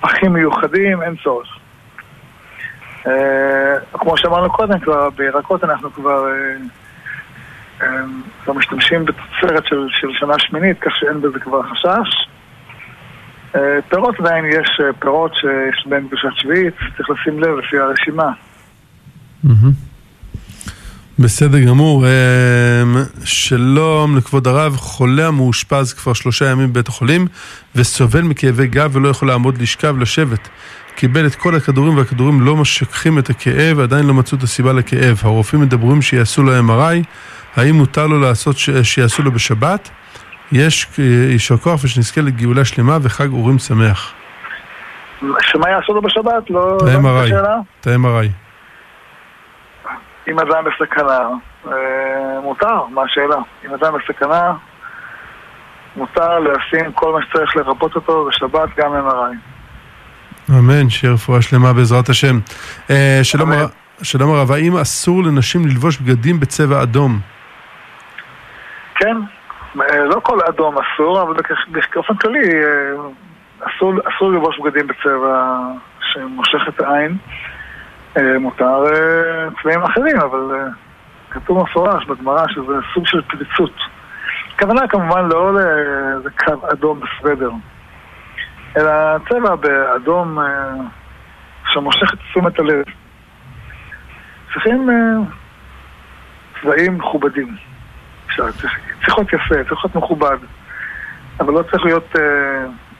[0.00, 1.58] פחים מיוחדים, אין צורך.
[3.06, 6.56] אה, כמו שאמרנו קודם, כבר בירקות אנחנו כבר אה, אה,
[8.44, 12.28] כבר משתמשים בתוצרת של, של שנה שמינית, כך שאין בזה כבר חשש.
[13.56, 18.32] אה, פירות עדיין יש אה, פירות שיש בהן קדושת שביעית, צריך לשים לב לפי הרשימה.
[21.18, 27.26] בסדר גמור, אמ, שלום לכבוד הרב, חולה המאושפז כבר שלושה ימים בבית החולים
[27.76, 30.48] וסובל מכאבי גב ולא יכול לעמוד לשכב, לשבת.
[30.94, 35.20] קיבל את כל הכדורים והכדורים לא משככים את הכאב, עדיין לא מצאו את הסיבה לכאב.
[35.22, 37.04] הרופאים מדברים שיעשו לו MRI,
[37.56, 38.70] האם מותר לו לעשות ש...
[38.70, 39.90] שיעשו לו בשבת?
[40.52, 44.12] יש אה, יישר כוח ושנזכה לגאולה שלמה וחג אורים שמח.
[45.40, 46.50] שמה יעשו לו בשבת?
[46.50, 46.76] לא...
[46.76, 47.28] את לא ה-MRI.
[47.28, 47.56] שאלה?
[47.80, 48.28] את ה-MRI.
[50.28, 51.18] אם אדם בסכנה,
[51.66, 53.36] אה, מותר, מה השאלה?
[53.66, 54.52] אם אדם בסכנה,
[55.96, 59.52] מותר לשים כל מה שצריך לרפות אותו בשבת, גם MRI.
[60.50, 62.38] אמן, שיהיה רפואה שלמה בעזרת השם.
[62.90, 63.20] אה,
[64.02, 67.20] שלום הרב, האם אסור לנשים ללבוש בגדים בצבע אדום?
[68.94, 69.16] כן,
[69.80, 71.34] אה, לא כל אדום אסור, אבל
[71.94, 72.92] באופן כללי אה,
[73.60, 75.58] אסור, אסור ללבוש בגדים בצבע
[76.00, 77.16] שמושך את העין.
[78.16, 78.84] אה, מותר
[79.62, 80.68] צבעים אחרים, אבל
[81.30, 83.74] כתוב מפורש בגמרא שזה סוג של פריצות.
[84.54, 87.50] הכוונה כמובן לא לאיזה קו אדום בסוודר,
[88.76, 90.38] אלא צבע באדום
[91.72, 92.84] שמושך את תשומת הלב.
[94.52, 94.90] צריכים
[96.62, 97.71] צבעים מכובדים.
[98.32, 98.72] אפשר, צריך,
[99.04, 100.36] צריך להיות יפה, צריך להיות מכובד,
[101.40, 102.22] אבל לא צריך להיות אה,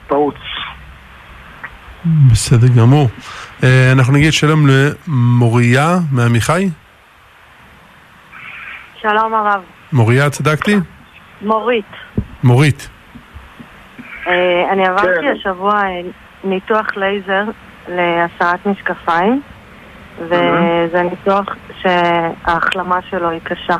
[0.07, 0.35] פרוץ.
[2.31, 3.07] בסדר גמור.
[3.63, 6.69] אה, אנחנו נגיד שלום למוריה מעמיחי.
[9.01, 9.61] שלום הרב.
[9.93, 10.75] מוריה, צדקתי?
[11.41, 11.85] מורית.
[12.43, 12.89] מורית.
[14.27, 15.33] אה, אני עברתי כן.
[15.39, 16.01] השבוע אה,
[16.43, 17.43] ניתוח לייזר
[17.87, 19.41] להסרת משקפיים,
[20.19, 23.75] וזה ניתוח שההחלמה שלו היא קשה.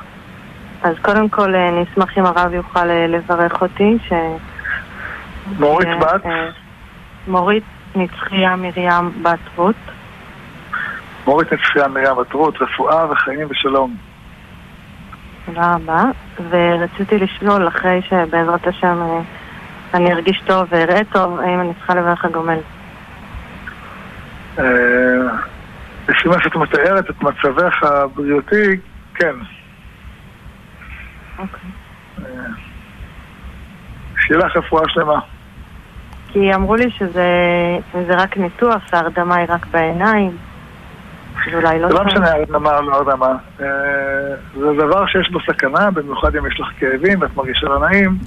[0.84, 4.14] אז קודם כל אה, אני אשמח אם הרב יוכל אה, לברך אותי, ש...
[5.60, 6.50] מורית אה, בת, אה,
[7.28, 7.64] מורית
[7.96, 9.76] נצחיה מרים בת רות.
[11.28, 13.96] מורית נצחיה מרים בת רפואה וחיים ושלום.
[15.46, 16.04] תודה רבה.
[16.50, 19.22] ורציתי לשאול, אחרי שבעזרת השם
[19.94, 22.60] אני ארגיש טוב ואראה טוב, האם אני צריכה לברך הגומל?
[26.08, 28.78] לפי מה שאת מתארת את מצבך הבריאותי,
[29.16, 29.36] כן.
[31.40, 31.70] אוקיי.
[34.18, 35.20] שיהיה לך רפואה שלמה.
[36.28, 37.28] כי אמרו לי שזה
[38.08, 40.38] זה רק ניתוח, שההרדמה היא רק בעיניים.
[41.54, 42.04] אולי לא זה לא.
[42.06, 43.36] משנה הרדמה או לא הרדמה.
[43.62, 43.66] אה,
[44.60, 48.18] זה דבר שיש בו סכנה, במיוחד אם יש לך כאבים ואת מרגישה לא נעים.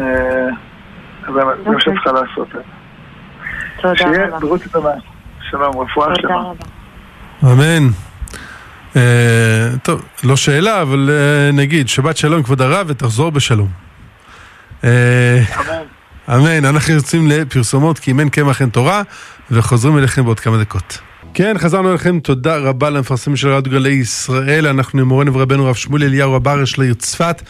[0.00, 0.04] אה,
[1.26, 1.94] זה מה שאת אוקיי.
[1.94, 2.48] צריכה לעשות.
[3.80, 4.38] תודה שיהיה רבה.
[4.38, 4.90] בריאות איתנה.
[5.50, 6.40] שלום, רפואה תודה שלמה.
[6.40, 7.52] רבה.
[7.52, 8.09] אמן.
[8.96, 9.02] אה,
[9.82, 13.68] טוב, לא שאלה, אבל אה, נגיד, שבת שלום כבוד הרב ותחזור בשלום.
[14.84, 15.82] אה, אמן.
[16.36, 19.02] אמן, אנחנו יוצאים לפרסומות כי אם אין קמח אין תורה,
[19.50, 20.98] וחוזרים אליכם בעוד כמה דקות.
[21.34, 25.74] כן, חזרנו אליכם, תודה רבה למפרסמים של רדיו גלי ישראל, אנחנו עם מורנו ורבנו הרב
[25.74, 27.42] שמואל אליהו הברש לעיר צפת,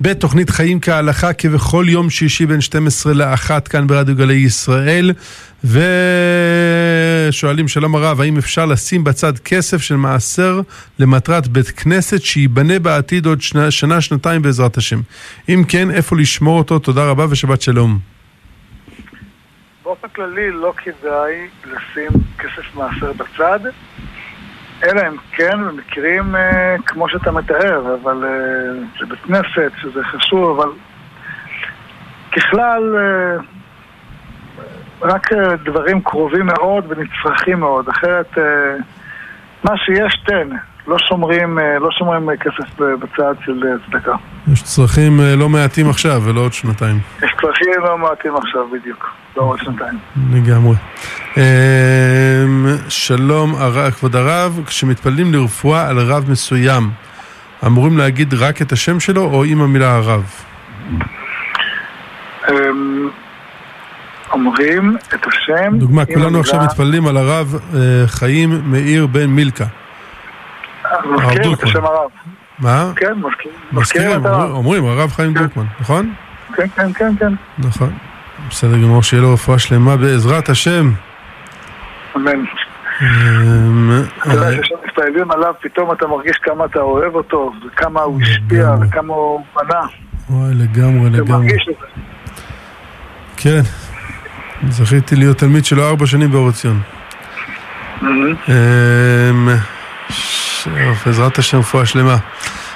[0.00, 5.12] בתוכנית חיים כהלכה כבכל יום שישי בין 12 לאחת כאן ברדיו גלי ישראל,
[5.64, 10.60] ושואלים שלום הרב, האם אפשר לשים בצד כסף של מעשר
[10.98, 15.00] למטרת בית כנסת שייבנה בעתיד עוד שנה, שנה, שנתיים בעזרת השם?
[15.48, 16.78] אם כן, איפה לשמור אותו?
[16.78, 17.98] תודה רבה ושבת שלום.
[19.82, 23.60] באופן כללי לא כדאי לשים כסף מעשר בצד,
[24.84, 28.30] אלא אם כן במקרים אה, כמו שאתה מתאר, אבל אה,
[29.00, 30.70] זה בית כנסת, שזה חשוב, אבל
[32.32, 33.59] ככלל אה,
[35.02, 38.42] רק אה, דברים קרובים מאוד ונצרכים מאוד, אחרת אה,
[39.64, 40.48] מה שיש תן,
[40.86, 44.12] לא שומרים, אה, לא שומרים כסף בצד של צדקה.
[44.52, 49.42] יש צרכים לא מעטים עכשיו ולא עוד שנתיים, יש צרכים לא מעטים עכשיו בדיוק, לא
[49.42, 49.98] עוד שנתיים.
[50.32, 50.74] לגמרי.
[51.36, 52.44] אה,
[52.88, 53.54] שלום,
[53.98, 56.90] כבוד הרב, כשמתפללים לרפואה על רב מסוים,
[57.66, 60.24] אמורים להגיד רק את השם שלו או עם המילה הרב?
[64.34, 65.78] אמ, אומרים את השם.
[65.78, 69.64] דוגמה, כולנו המילה- עכשיו מתפללים על הרב אה, חיים מאיר בן מילכה.
[71.04, 71.68] מזכירים את דרוקמן.
[71.70, 72.10] השם הרב.
[72.58, 72.92] מה?
[72.96, 73.56] כן, מזכירים.
[73.72, 74.50] מזכירים, הרב.
[74.50, 75.40] אומרים הרב חיים כן.
[75.40, 76.12] דרוקמן, נכון?
[76.56, 77.32] כן, כן, כן, כן.
[77.58, 77.92] נכון.
[78.50, 80.90] בסדר גמור, שיהיה לו רפואה שלמה בעזרת השם.
[82.16, 82.30] אמן.
[83.02, 83.06] אה,
[84.22, 88.74] אתה יודע כשמתפללים עליו, פתאום אתה מרגיש כמה אתה אוהב אותו, וכמה הוא השפיע.
[88.80, 89.80] וכמה הוא בנה.
[90.30, 91.46] וואי, לגמרי, אתה לגמרי.
[91.46, 91.86] מרגיש את זה.
[93.36, 93.60] כן.
[94.68, 96.80] זכיתי להיות תלמיד שלו ארבע שנים באור עציון.
[98.02, 99.48] אמ,
[101.06, 102.16] בעזרת השם רפואה שלמה.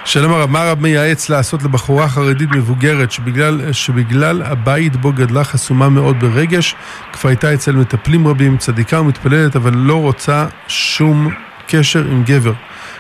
[0.05, 5.88] שלום הרב, מה הרב מייעץ לעשות לבחורה חרדית מבוגרת שבגלל, שבגלל הבית בו גדלה חסומה
[5.88, 6.75] מאוד ברגש,
[7.12, 11.29] כבר הייתה אצל מטפלים רבים, צדיקה ומתפללת, אבל לא רוצה שום
[11.66, 12.53] קשר עם גבר.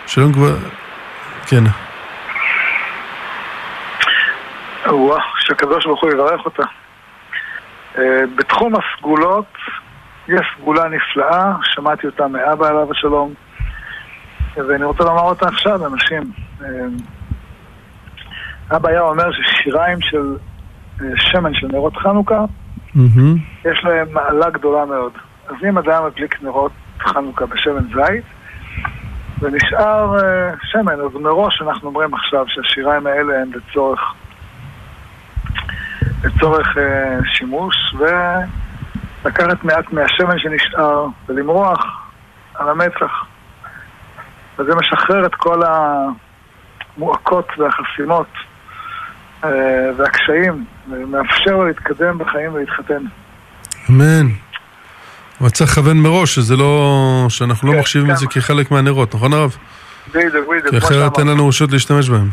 [0.06, 0.56] שלום כבר...
[1.46, 1.64] כן.
[4.86, 6.83] וואו, שהקדוש ברוך הוא יברך אותה.
[7.98, 9.52] אה, בתחום הסגולות,
[10.28, 13.34] יש סגולה נפלאה, שמעתי אותה מאבא עליו השלום,
[14.56, 16.22] ואני רוצה לומר אותה עכשיו לאנשים.
[16.62, 16.68] אה,
[18.76, 20.36] אבא היה אומר ששיריים של
[21.00, 22.44] אה, שמן של נרות חנוכה,
[22.94, 23.36] מהמם.
[23.64, 25.12] יש להם מעלה גדולה מאוד.
[25.48, 28.24] אז אם אדם מדליק נרות חנוכה בשמן זית,
[29.40, 30.16] ונשאר
[30.62, 34.00] שמן, אז מראש אנחנו אומרים עכשיו שהשיריים האלה הם לצורך,
[36.24, 41.84] לצורך אה, שימוש, ולקחת מעט מהשמן שנשאר ולמרוח
[42.54, 43.24] על המצח.
[44.58, 45.62] וזה משחרר את כל
[46.96, 48.26] המועקות והחסימות
[49.44, 49.50] אה,
[49.96, 53.02] והקשיים, ומאפשר לו להתקדם בחיים ולהתחתן.
[53.90, 54.26] אמן.
[55.40, 57.26] אבל צריך לכוון מראש, שזה לא...
[57.28, 58.40] שאנחנו לא כן, מחשיבים את זה כן.
[58.40, 59.56] כחלק מהנרות, נכון הרב?
[60.08, 60.68] בדיוק, בדיוק.
[60.70, 61.28] כי אחרת אין.
[61.28, 62.28] לנו רשות להשתמש בהם.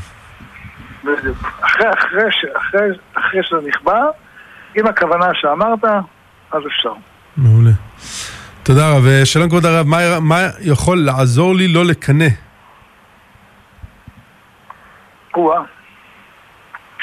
[1.03, 1.50] בדיוק.
[1.89, 4.01] אחרי, אחרי, אחרי, אחרי שזה נכבה,
[4.75, 5.83] עם הכוונה שאמרת,
[6.51, 6.93] אז אפשר.
[7.37, 7.71] מעולה.
[8.63, 9.05] תודה רב.
[9.07, 12.27] אה, שלום כבוד הרב, מה, מה יכול לעזור לי לא לקנא?
[15.33, 15.61] או-אה.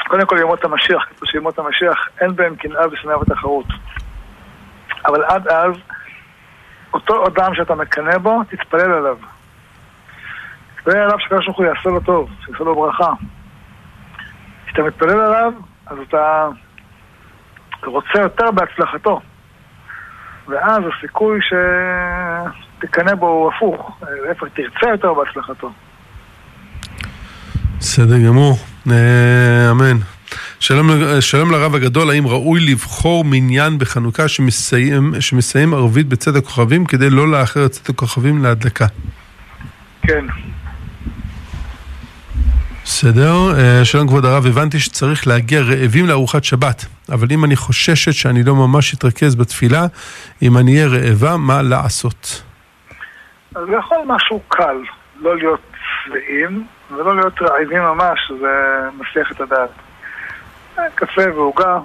[0.08, 3.66] קודם כל ימות המשיח, כתוב שימות המשיח אין בהם קנאה ושנאה ותחרות.
[5.06, 5.72] אבל עד אז,
[6.92, 9.16] אותו אדם שאתה מקנא בו, תתפלל עליו.
[10.76, 13.12] תתפלל עליו שקדוש ברוך הוא יעשה לו טוב, שיעשה לו ברכה.
[14.68, 15.52] כשאתה מתפלל עליו,
[15.86, 16.48] אז אתה
[17.86, 19.20] רוצה יותר בהצלחתו.
[20.48, 21.40] ואז הסיכוי
[22.78, 24.00] שתקנא בו הוא הפוך.
[24.28, 25.72] להפך, תרצה יותר בהצלחתו.
[27.78, 28.56] בסדר גמור.
[28.90, 29.96] אה, אמן.
[30.60, 37.10] שלום, שלום לרב הגדול, האם ראוי לבחור מניין בחנוכה שמסיים, שמסיים ערבית בצאת הכוכבים כדי
[37.10, 38.86] לא לאחר את צאת הכוכבים להדלקה?
[40.02, 40.24] כן.
[42.90, 43.34] בסדר.
[43.58, 48.42] אה, שלום כבוד הרב, הבנתי שצריך להגיע רעבים לארוחת שבת, אבל אם אני חוששת שאני
[48.42, 49.82] לא ממש אתרכז בתפילה,
[50.42, 52.42] אם אני אהיה רעבה, מה לעשות?
[53.54, 54.76] אז זה יכול משהו קל,
[55.20, 55.60] לא להיות
[56.04, 59.70] שבעים ולא להיות רעבים ממש, זה מסיח את הדעת.
[60.78, 61.78] אה, קפה ועוגה,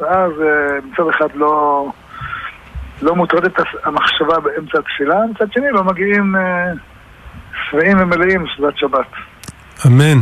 [0.00, 1.86] ואז אה, מצד אחד לא,
[3.02, 3.54] לא מוטרדת
[3.84, 6.34] המחשבה באמצע התפילה, מצד שני לא מגיעים
[7.70, 9.29] שבעים ומלאים לסעודת שבת.
[9.86, 10.18] אמן.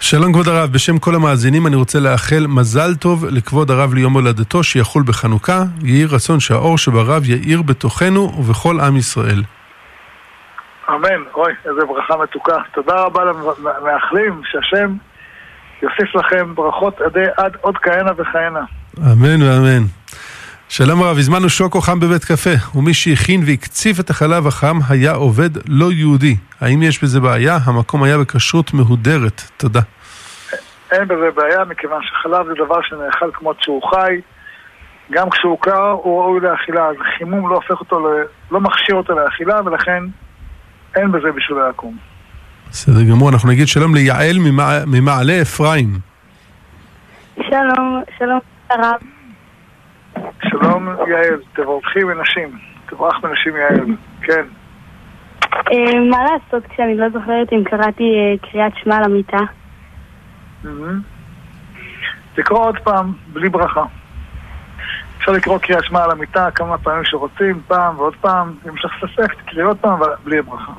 [0.00, 4.62] שלום כבוד הרב, בשם כל המאזינים אני רוצה לאחל מזל טוב לכבוד הרב ליום הולדתו
[4.62, 5.62] שיחול בחנוכה.
[5.82, 9.42] יהי רצון שהאור שברב יאיר בתוכנו ובכל עם ישראל.
[10.88, 12.56] אמן, אוי, איזה ברכה מתוקה.
[12.74, 14.94] תודה רבה למאחלים, שהשם
[15.82, 18.64] יוסיף לכם ברכות עד, עד עוד כהנה וכהנה.
[18.98, 20.01] אמן ואמן.
[20.74, 25.50] שלום הרב, הזמנו שוקו חם בבית קפה, ומי שהכין והקציף את החלב החם היה עובד
[25.68, 26.36] לא יהודי.
[26.60, 27.58] האם יש בזה בעיה?
[27.64, 29.42] המקום היה בכשרות מהודרת.
[29.56, 29.80] תודה.
[30.92, 34.20] אין בזה בעיה, מכיוון שחלב זה דבר שנאכל כמו שהוא חי.
[35.10, 38.24] גם כשהוא קר, הוא ראוי לאכילה, אז חימום לא הופך אותו, ל...
[38.50, 40.02] לא מכשיר אותו לאכילה, ולכן
[40.96, 41.96] אין בזה בשביל העקום.
[42.70, 44.84] בסדר גמור, אנחנו נגיד שלום ליעל ממע...
[44.86, 45.88] ממעלה אפרים.
[47.36, 49.21] שלום, שלום הרב.
[50.52, 53.86] שלום יעל, תברכי מנשים, תברך מנשים יעל,
[54.22, 54.42] כן.
[55.50, 58.98] אה, מה לעשות כשאני לא זוכרת אם קראתי אה, קריאת שמע?
[60.64, 61.00] מהמם.
[62.38, 63.84] לקרוא עוד פעם, בלי ברכה.
[65.18, 68.92] אפשר לקרוא קריאת שמע על המיטה כמה פעמים שרוצים, פעם ועוד פעם, אם יש לך
[69.00, 70.72] ספק, תקראי עוד פעם, אבל בלי ברכה.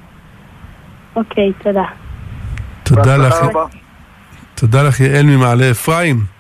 [1.16, 1.86] אוקיי, תודה.
[2.84, 3.36] תודה לך.
[4.56, 6.33] תודה לך יעל ממעלה אפרים.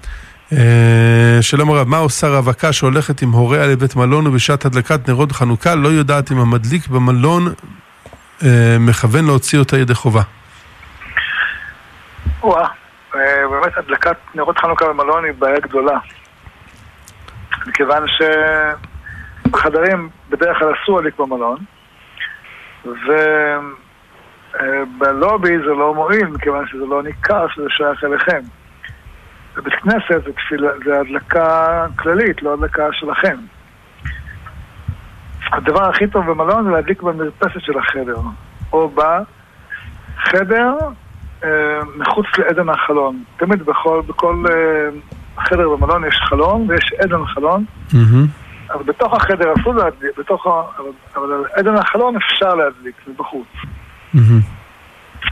[0.57, 5.75] אה, שלום הרב, מה עושה רווקה שהולכת עם הוריה לבית מלון ובשעת הדלקת נרות חנוכה
[5.75, 7.43] לא יודעת אם המדליק במלון
[8.43, 10.21] אה, מכוון להוציא אותה ידי חובה?
[12.41, 12.67] וואה,
[13.15, 15.97] אה, באמת הדלקת נרות חנוכה במלון היא בעיה גדולה.
[17.67, 18.03] מכיוון
[19.45, 21.57] שבחדרים בדרך כלל אסור להדליק במלון,
[24.99, 28.41] ובלובי זה לא מועיל, מכיוון שזה לא ניכר שזה שייך אליכם.
[29.55, 33.37] בבית כנסת זה, תפילה, זה הדלקה כללית, לא הדלקה שלכם.
[35.51, 38.17] הדבר הכי טוב במלון זה להדליק במרפסת של החדר,
[38.73, 40.73] או בחדר
[41.43, 43.23] אה, מחוץ לעדן החלון.
[43.37, 44.89] תמיד בכל, בכל אה,
[45.43, 48.27] חדר במלון יש חלון ויש עדן חלון, מהמם.
[48.73, 50.49] אבל בתוך החדר אסור להדליק, בתוך ה...
[50.77, 53.47] אבל, אבל על עדן החלון אפשר להדליק, זה בחוץ.
[54.13, 54.39] מהמם.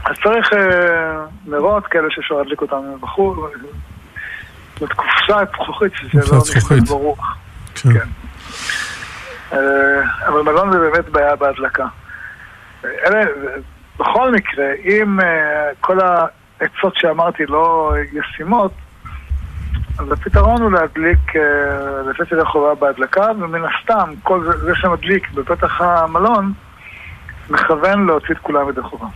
[0.04, 3.38] אז צריך אה, נרות כאלה שאפשר להדליק אותם בחוץ.
[4.80, 6.38] זאת קופסה זכוכית, שזה לא.
[6.56, 7.26] נכנס ברוך.
[7.74, 7.92] כן.
[7.92, 8.08] כן.
[9.52, 11.86] אה, אבל מלון זה באמת בעיה בהדלקה.
[12.84, 13.24] אלה,
[13.98, 18.72] בכל מקרה, אם אה, כל העצות שאמרתי לא ישימות,
[19.98, 25.30] אז הפתרון הוא להדליק, אה, לתת ידי חובה בהדלקה, ומן הסתם, כל זה, זה שמדליק
[25.30, 26.52] בפתח המלון,
[27.50, 29.06] מכוון להוציא את כולם ידי חובה.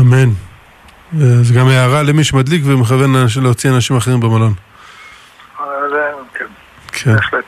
[0.00, 0.51] אמן.
[1.18, 3.10] זה גם הערה למי שמדליק ומכוון
[3.42, 4.52] להוציא אנשים אחרים במלון.
[6.34, 6.44] כן,
[6.92, 7.14] כן.
[7.14, 7.44] בהחלט.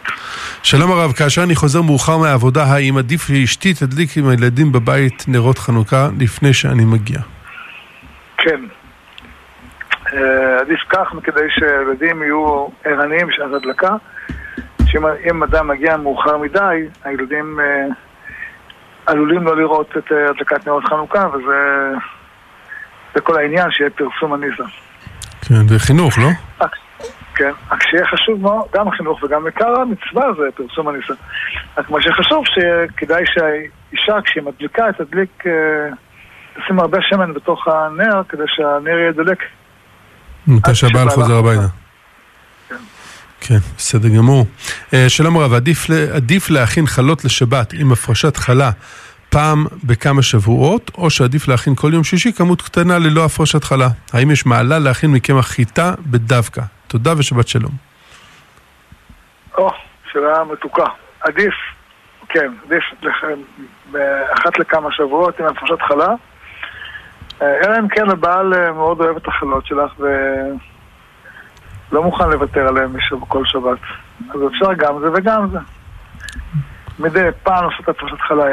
[0.62, 5.58] שלום הרב, כאשר אני חוזר מאוחר מהעבודה, האם עדיף שאשתי תדליק עם הילדים בבית נרות
[5.58, 7.18] חנוכה לפני שאני מגיע?
[8.36, 8.60] כן.
[10.12, 13.96] אה, עדיף כך כדי שהילדים יהיו ערניים בשעת הדלקה,
[14.86, 17.86] שאם אם אדם מגיע מאוחר מדי, הילדים אה,
[19.06, 21.90] עלולים לא לראות את אה, הדלקת נרות חנוכה, וזה
[23.14, 24.64] זה כל העניין, שיהיה פרסום הניזה.
[25.40, 26.28] כן, זה חינוך, לא?
[27.34, 31.14] כן, רק שיהיה חשוב מאוד, גם החינוך וגם עיקר המצווה זה פרסום הניסה.
[31.78, 35.52] רק מה שחשוב שכדאי שהאישה כשהיא מדליקה תדליק, אה,
[36.54, 39.38] תשים הרבה שמן בתוך הנר כדי שהנר יהיה דלק.
[40.46, 41.66] מתי שהבעל חוזר הביתה.
[43.40, 43.58] כן.
[43.76, 44.46] בסדר גמור.
[44.94, 48.70] אה, שלום הרב, עדיף, עדיף להכין חלות לשבת עם הפרשת חלה
[49.34, 53.88] פעם בכמה שבועות, או שעדיף להכין כל יום שישי כמות קטנה ללא הפרשת חלה?
[54.12, 56.62] האם יש מעלה להכין מקמח חיטה בדווקא?
[56.86, 57.70] תודה ושבת שלום.
[59.58, 59.70] או,
[60.12, 60.84] שאלה מתוקה.
[61.20, 61.54] עדיף,
[62.28, 63.38] כן, עדיף לכם
[64.32, 66.08] אחת לכמה שבועות עם הפרשת חלה.
[67.42, 72.90] אה, אלא אם כן הבעל אה, מאוד אוהב את החלות שלך ולא מוכן לוותר עליהן
[73.28, 73.78] כל שבת.
[74.30, 75.58] אז אפשר גם זה וגם זה.
[76.98, 78.44] מדי פעם לעשות הפרשת חלה,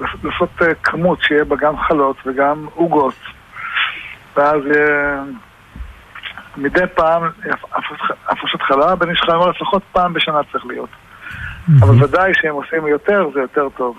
[0.00, 3.14] לעשות אה, כמות שיהיה בה גם חלות וגם עוגות.
[4.36, 4.60] ואז.
[6.56, 7.22] מדי פעם
[8.26, 10.88] הפרשת- חלה, בן איש חיים אומר לפחות פעם בשנה צריך להיות.
[11.80, 13.98] אבל ודאי שאם עושים יותר זה יותר טוב.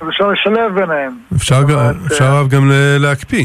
[0.00, 1.18] אז אפשר לשלב ביניהם.
[1.36, 1.62] אפשר,
[2.50, 3.44] גם- אה, להקפיא.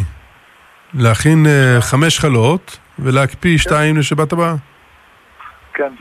[0.93, 4.55] להכין אה, חמש חלות ולהקפיא שתיים לשבת הבאה.
[5.73, 5.93] כן.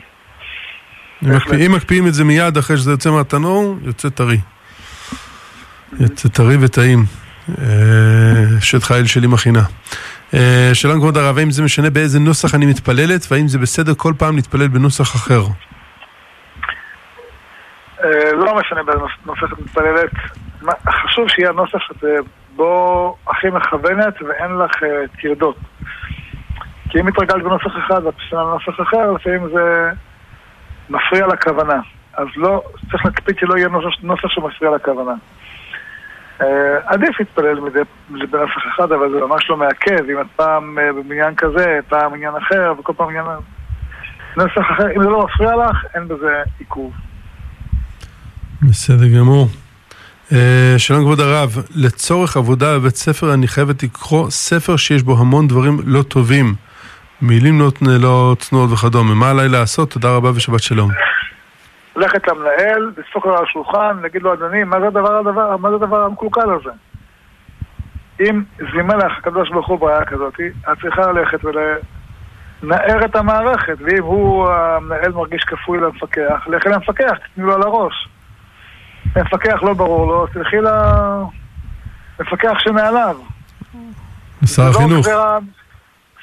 [1.65, 4.37] אם מקפיאים את זה מיד אחרי שזה יוצא מהתנור, יוצא טרי.
[5.99, 6.99] יוצא טרי וטעים.
[7.61, 9.61] אה, אשת חיל שלי מכינה.
[10.33, 14.13] אה, שלום כבוד הרב, האם זה משנה באיזה נוסח אני מתפללת, והאם זה בסדר כל
[14.17, 15.41] פעם להתפלל בנוסח אחר?
[18.03, 20.11] אה, לא משנה באיזה נוס- נוסח את מתפללת.
[20.89, 22.15] חשוב שיהיה הנוסח הזה
[22.55, 24.71] בו הכי מכוונת ואין לך
[25.21, 25.57] טרדות.
[26.89, 29.89] כי אם התרגלת בנוסח אחד ואת משנה לנוסח אחר, לפעמים זה
[30.89, 31.79] מפריע לכוונה.
[32.13, 35.13] אז לא, צריך להקפיד שלא יהיה נוסח, נוסח שמפריע לכוונה.
[36.41, 37.79] אה, עדיף להתפלל מדי,
[38.09, 40.09] בנוסח אחד, אבל זה ממש לא מעכב.
[40.09, 43.25] אם את פעם אה, במניין כזה, פעם עניין אחר, וכל פעם עניין...
[44.37, 46.93] נוסח אחר, אם זה לא מפריע לך, אין בזה עיכוב.
[48.61, 49.47] בסדר גמור.
[50.31, 55.47] אה, שלום כבוד הרב, לצורך עבודה בבית ספר אני חייבת לקרוא ספר שיש בו המון
[55.47, 56.55] דברים לא טובים.
[57.21, 59.15] מילים לא, לא צנועות וכדומה.
[59.15, 59.91] מה עליי לעשות?
[59.91, 60.91] תודה רבה ושבת שלום.
[61.95, 65.75] ללכת למנהל, לדפוק לו על השולחן, להגיד לו, אדוני, מה זה הדבר, הדבר, מה זה
[65.75, 66.69] הדבר המקולקל הזה?
[68.19, 68.43] אם
[68.73, 70.33] זימן לך הקדוש ברוך הוא בעיה כזאת,
[70.71, 77.43] את צריכה ללכת ולנער את המערכת, ואם הוא, המנהל, מרגיש כפוי למפקח, לכי למפקח, תתני
[77.43, 78.09] לו על הראש.
[79.15, 80.57] המפקח לא ברור לו, תלכי
[82.19, 83.17] למפקח שמעליו.
[84.45, 85.07] שר לא החינוך.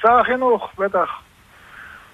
[0.02, 1.21] שר החינוך, בטח.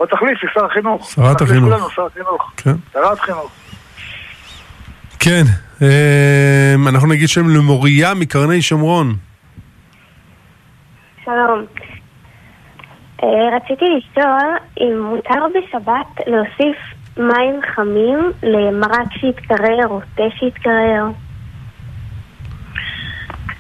[0.01, 1.11] או תחליפי, שר החינוך.
[1.11, 1.73] שרת תחליף החינוך.
[1.73, 2.53] כולנו, שר החינוך.
[2.57, 2.75] כן.
[2.93, 3.51] שרת חינוך.
[5.21, 5.43] כן,
[6.89, 9.15] אנחנו נגיד שם למוריה מקרני שומרון.
[11.25, 11.65] שלום.
[13.23, 16.77] אה, רציתי לשאול אם מותר בשבת להוסיף
[17.17, 21.05] מים חמים למרק שהתקרר או תה שהתקרר.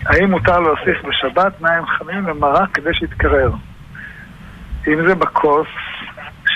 [0.06, 3.50] האם מותר להוסיף בשבת מים חמים למרק כדי שיתקרר?
[4.88, 5.66] אם זה בכוס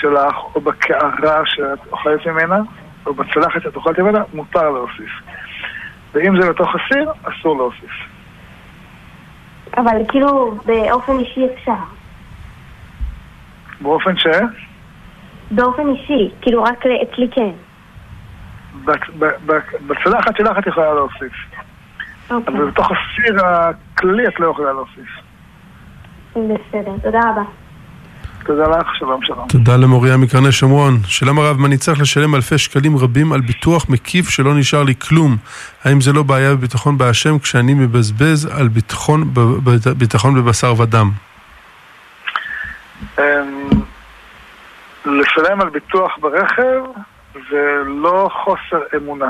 [0.03, 2.59] שלך, או בקערה שאת אוכלת ממנה,
[3.05, 5.11] או בצלחת שאת אוכלת ממנה, מותר להוסיף.
[6.13, 7.91] ואם זה בתוך הסיר, אסור להוסיף.
[9.77, 11.83] אבל כאילו באופן אישי אפשר.
[13.81, 14.27] באופן ש...
[15.51, 17.51] באופן אישי, כאילו רק אצלי כן.
[19.87, 21.33] בצלחת שלך את יכולה להוסיף.
[22.31, 25.09] אוקיי, אבל בתוך הסיר הכללי את לא יכולה להוסיף.
[26.31, 27.62] בסדר, תודה רבה.
[28.45, 29.47] תודה לך, שלום שלום.
[29.47, 30.93] תודה למוריה מקרני שומרון.
[31.07, 34.95] שלום הרב, מה אני צריך לשלם אלפי שקלים רבים על ביטוח מקיף שלא נשאר לי
[34.95, 35.37] כלום?
[35.83, 39.33] האם זה לא בעיה בביטחון בהשם כשאני מבזבז על ביטחון,
[39.97, 41.11] ביטחון בבשר ודם?
[43.19, 43.23] אמ,
[45.05, 46.81] לשלם על ביטוח ברכב
[47.51, 49.29] זה לא חוסר אמונה.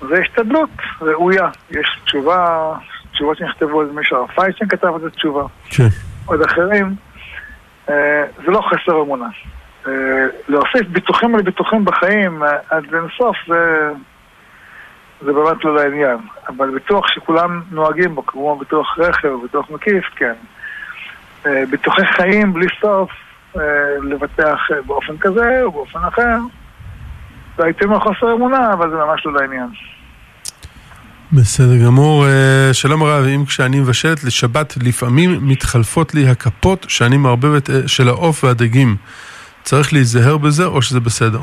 [0.00, 0.70] זה השתדלות
[1.00, 1.48] ראויה.
[1.70, 2.72] יש תשובה,
[3.12, 5.42] תשובות שנכתבו על מישהו, הרב פיישטיין כתב על זה תשובה.
[5.70, 5.88] כן.
[6.26, 7.07] עוד אחרים.
[7.90, 9.28] אה, זה לא חסר אמונה.
[9.86, 9.92] אה,
[10.48, 13.90] להוסיף ביטוחים על ביטוחים בחיים אה, עד לנסוף זה,
[15.20, 16.18] זה באמת לא לעניין.
[16.48, 20.34] אבל ביטוח שכולם נוהגים בו, כמו ביטוח רכב, ביטוח מקיף, כן.
[21.70, 23.10] ביטוחי חיים בלי סוף,
[24.02, 26.36] לבטח באופן כזה או באופן אחר.
[27.56, 29.68] והייתי אומר חוסר אמונה, אבל זה ממש לא לעניין.
[31.32, 32.26] בסדר גמור.
[32.26, 38.08] אה, שלום הרב, אם כשאני מבשלת לשבת לפעמים מתחלפות לי הכפות שאני מערבבת אה, של
[38.08, 38.96] העוף והדגים.
[39.62, 41.40] צריך להיזהר בזה או שזה בסדר?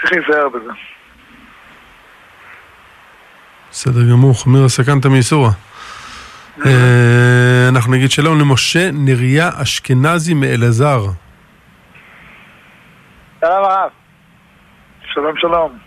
[0.00, 0.70] צריך להיזהר בזה.
[3.70, 5.50] בסדר גמור, חמיר הסכנת מאיסורא.
[6.66, 11.00] אה, אנחנו נגיד שלום למשה נריה אשכנזי מאלעזר.
[13.40, 13.90] שלום הרב.
[15.12, 15.78] שלום שלום.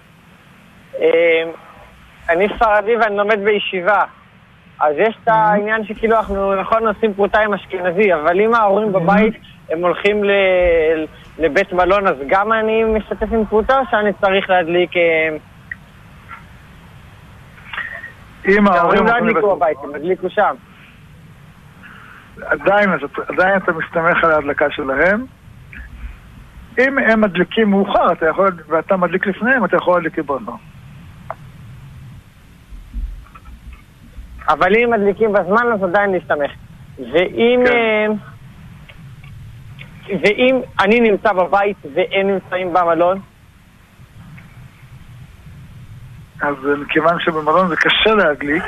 [2.29, 4.03] אני ספרדי ואני לומד בישיבה.
[4.79, 9.33] אז יש את העניין שכאילו אנחנו נכון עושים פרוטה עם אשכנזי, אבל אם ההורים בבית
[9.69, 11.05] הם הולכים ל-
[11.39, 14.97] לבית מלון, אז גם אני משתתף עם פרוטה או שאני צריך להדליק...
[14.97, 15.37] אה,
[18.47, 20.55] אם ההורים לא הולכים הדליקו בבית, הם הדליקו שם.
[22.45, 22.89] עדיין,
[23.27, 25.25] עדיין אתה מסתמך על ההדלקה שלהם.
[26.79, 30.51] אם הם מדליקים מאוחר, אתה יכול, ואתה מדליק לפניהם, אתה יכול להדליק ברכה.
[34.49, 36.51] אבל אם מדליקים בזמן, אז עדיין להסתמך.
[36.99, 37.63] ואם...
[37.65, 37.73] כן.
[37.73, 38.07] אה,
[40.09, 43.19] ואם אני נמצא בבית והם נמצאים במלון,
[46.41, 48.63] אז אה, מכיוון שבמלון זה קשה להדליק,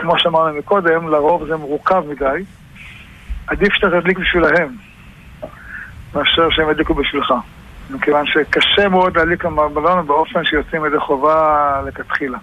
[0.00, 2.44] כמו שאמרנו מקודם, לרוב זה מורכב מדי,
[3.46, 4.68] עדיף שאתה תדליק בשבילהם,
[6.14, 7.34] מאשר שהם ידליקו בשבילך.
[7.90, 12.38] מכיוון שקשה מאוד להדליק במלון באופן שיוצאים ידי חובה לכתחילה.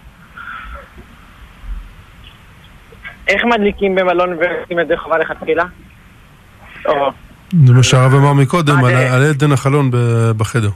[3.27, 5.63] איך מדליקים במלון ועושים את זה חובה לכתחילה?
[7.65, 8.95] זה מה שהרב אמר מקודם, מה על?
[8.95, 9.91] על עדן החלון
[10.37, 10.69] בחדר.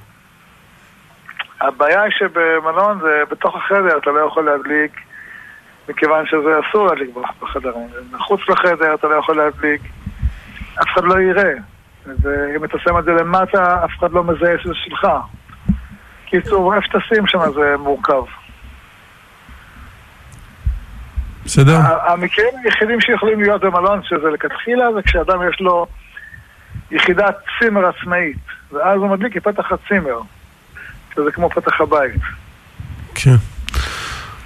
[1.61, 4.91] הבעיה היא שבמלון זה בתוך החדר, אתה לא יכול להדליק,
[5.89, 7.09] מכיוון שזה אסור להדליק
[7.41, 7.87] בחדרים.
[8.11, 9.81] מחוץ לחדר אתה לא יכול להדליק,
[10.81, 11.53] אף אחד לא יראה.
[12.05, 15.07] ואם אתה שם את זה למטה, אף אחד לא מזהה שזה שלך.
[16.25, 18.23] קיצור, איפה שתשים שם זה מורכב.
[21.45, 21.79] בסדר?
[22.07, 25.85] המקרים היחידים שיכולים להיות במלון, שזה לכתחילה, זה כשאדם יש לו
[26.91, 28.37] יחידת צימר עצמאית,
[28.71, 30.19] ואז הוא מדליק מפתח הצימר,
[31.15, 32.21] שזה כמו פתח הבית.
[33.15, 33.35] כן.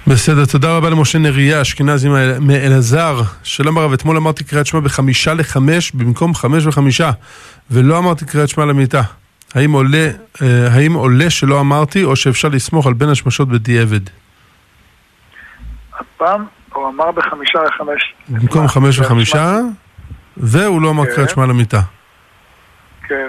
[0.06, 3.20] בסדר, תודה רבה למשה נריה, אשכנזי מאל- מאלעזר.
[3.42, 7.10] שלום הרב, אתמול אמרתי קריאת שמע בחמישה לחמש במקום חמש וחמישה,
[7.70, 9.02] ולא אמרתי קריאת שמע למיטה.
[9.54, 10.08] האם עולה,
[10.42, 14.00] אה, האם עולה שלא אמרתי, או שאפשר לסמוך על בין השמשות בדיעבד?
[16.00, 16.44] הפעם
[16.74, 18.14] הוא אמר בחמישה לחמש.
[18.28, 18.68] במקום?
[18.68, 19.56] חמש וחמישה,
[20.36, 21.14] והוא לא אמר כן.
[21.14, 21.80] קריאת שמע למיטה.
[23.08, 23.28] כן.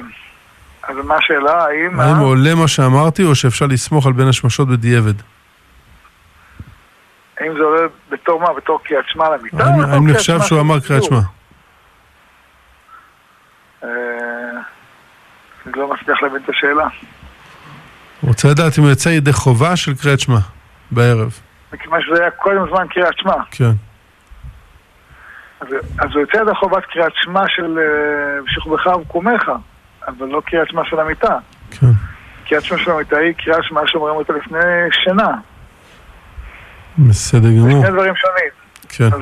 [0.83, 1.63] אז מה השאלה?
[1.63, 1.99] האם...
[1.99, 5.13] האם ה- עולה מה שאמרתי, או שאפשר לסמוך על בין השמשות בדיעבד?
[7.39, 7.81] האם זה עולה
[8.11, 8.47] בתור מה?
[8.57, 9.65] בתור קריאת שמע למיטה?
[9.93, 11.03] האם נחשב שהוא אמר קריאת?
[11.03, 11.19] שמע?
[13.83, 13.89] אה,
[15.65, 16.87] אני לא מצליח להבין את השאלה.
[18.23, 20.37] רוצה לדעת אם הוא יצא ידי חובה של קריאת שמע
[20.91, 21.39] בערב.
[21.75, 23.35] מכיוון שזה היה קודם זמן קריאת שמע.
[23.51, 23.71] כן.
[25.61, 25.67] אז,
[25.99, 29.51] אז הוא יוצא ידי חובת קריאת שמע של אה, שוכבך ובקומך,
[30.07, 31.37] אבל לא קריאת שמע של המיטה.
[31.71, 31.87] כן.
[32.47, 34.59] קריאת שמע של המיטה היא קריאת שמע שאומרים אותה לפני
[34.91, 35.31] שינה.
[36.97, 37.81] בסדר זה גמור.
[37.81, 38.51] שני דברים שונים.
[38.89, 39.05] כן.
[39.05, 39.21] אז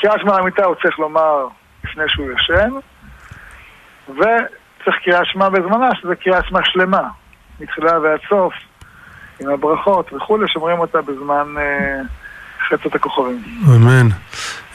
[0.00, 1.46] קריאת שמע למיטה הוא צריך לומר
[1.84, 2.70] לפני שהוא ישן,
[4.08, 7.08] וצריך קריאת שמע בזמנה, שזה קריאת שמע שלמה,
[7.60, 8.54] מתחילה ועד סוף,
[9.40, 12.00] עם הברכות וכולי, שומרים אותה בזמן אה,
[12.68, 13.42] חצות הכוכבים.
[13.76, 14.08] אמן.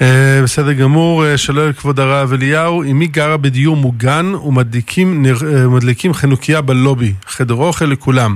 [0.01, 7.13] אה, בסדר גמור, אה, שלום לכבוד הרב אליהו, אמי גרה בדיור מוגן ומדליקים חנוכיה בלובי,
[7.25, 8.35] חדר אוכל לכולם.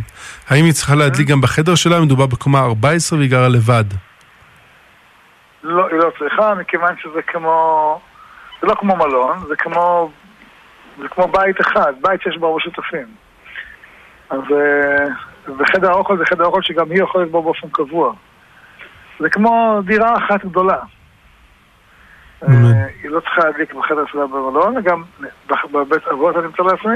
[0.49, 2.01] האם היא צריכה להדליק גם בחדר שלה?
[2.01, 3.84] מדובר בקומה 14 והיא גרה לבד.
[5.63, 7.99] לא, היא לא צריכה, מכיוון שזה כמו...
[8.61, 10.11] זה לא כמו מלון, זה כמו...
[11.01, 13.07] זה כמו בית אחד, בית שיש בו הרבה שותפים.
[14.30, 14.41] אז...
[15.47, 18.13] אה, וחדר האוכל זה חדר האוכל שגם היא אוכלת בו באופן קבוע.
[19.19, 20.77] זה כמו דירה אחת גדולה.
[22.43, 22.85] אה.
[23.03, 25.03] היא לא צריכה להדליק בחדר שלה במלון, גם
[25.71, 26.95] בבית אבות אני מתאר לעצמי.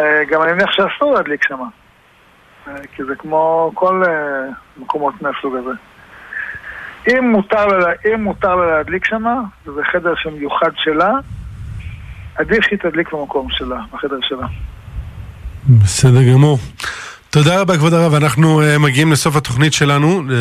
[0.00, 1.58] אה, גם אני מניח שאסור להדליק שם.
[2.94, 5.70] כי זה כמו כל אה, מקומות מהסוג הזה.
[7.08, 9.24] אם מותר לה, אם מותר לה להדליק שם,
[9.66, 11.12] וזה חדר שמיוחד שלה,
[12.34, 14.46] עדיף שהיא תדליק במקום שלה, בחדר שלה.
[15.68, 16.58] בסדר גמור.
[17.34, 20.32] תודה רבה כבוד הרב, אנחנו uh, מגיעים לסוף התוכנית שלנו, uh,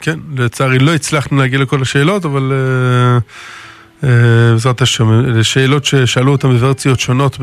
[0.00, 4.06] כן, לצערי לא הצלחנו להגיע לכל השאלות, אבל uh, uh,
[4.52, 7.38] בעזרת השם, שאלות ששאלו אותם בוורציות שונות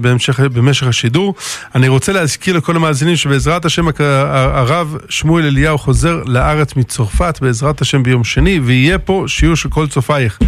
[0.00, 1.34] בהמשך, במשך השידור.
[1.74, 8.02] אני רוצה להזכיר לכל המאזינים שבעזרת השם הרב שמואל אליהו חוזר לארץ מצרפת בעזרת השם
[8.02, 10.38] ביום שני, ויהיה פה שיעור של כל צופייך.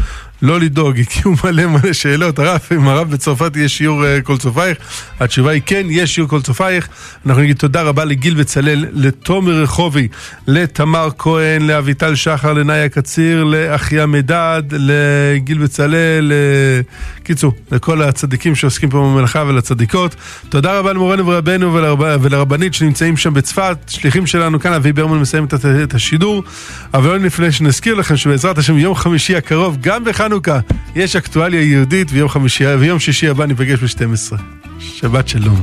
[0.43, 2.39] לא לדאוג, הגיעו מלא מלא שאלות.
[2.39, 4.79] הרב, אם הרב בצרפת יש שיעור כל צופייך?
[5.21, 6.89] התשובה היא כן, יש שיעור כל צופייך.
[7.27, 10.09] אנחנו נגיד תודה רבה לגיל בצלאל, לתומר רחובי,
[10.47, 16.33] לתמר כהן, לאביטל שחר, לנאיה קציר, לאחיה מדד, לגיל בצלאל,
[17.23, 20.17] קיצור, לכל הצדיקים שעוסקים פה במלאכה ולצדיקות.
[20.49, 25.45] תודה רבה למורנו ורבנו ולרב, ולרבנית שנמצאים שם בצפת, שליחים שלנו כאן, אבי ברמן מסיים
[25.45, 26.43] את, השידור.
[26.95, 30.59] אבל לא לפני שנזכיר לכם שבעזרת השם יום חמישי הקרוב, גם בחנוכה,
[30.97, 34.37] יש אקטואליה יהודית, ויום, חמישי, ויום שישי הבא ניפגש ב-12.
[34.81, 35.63] שבת שלום.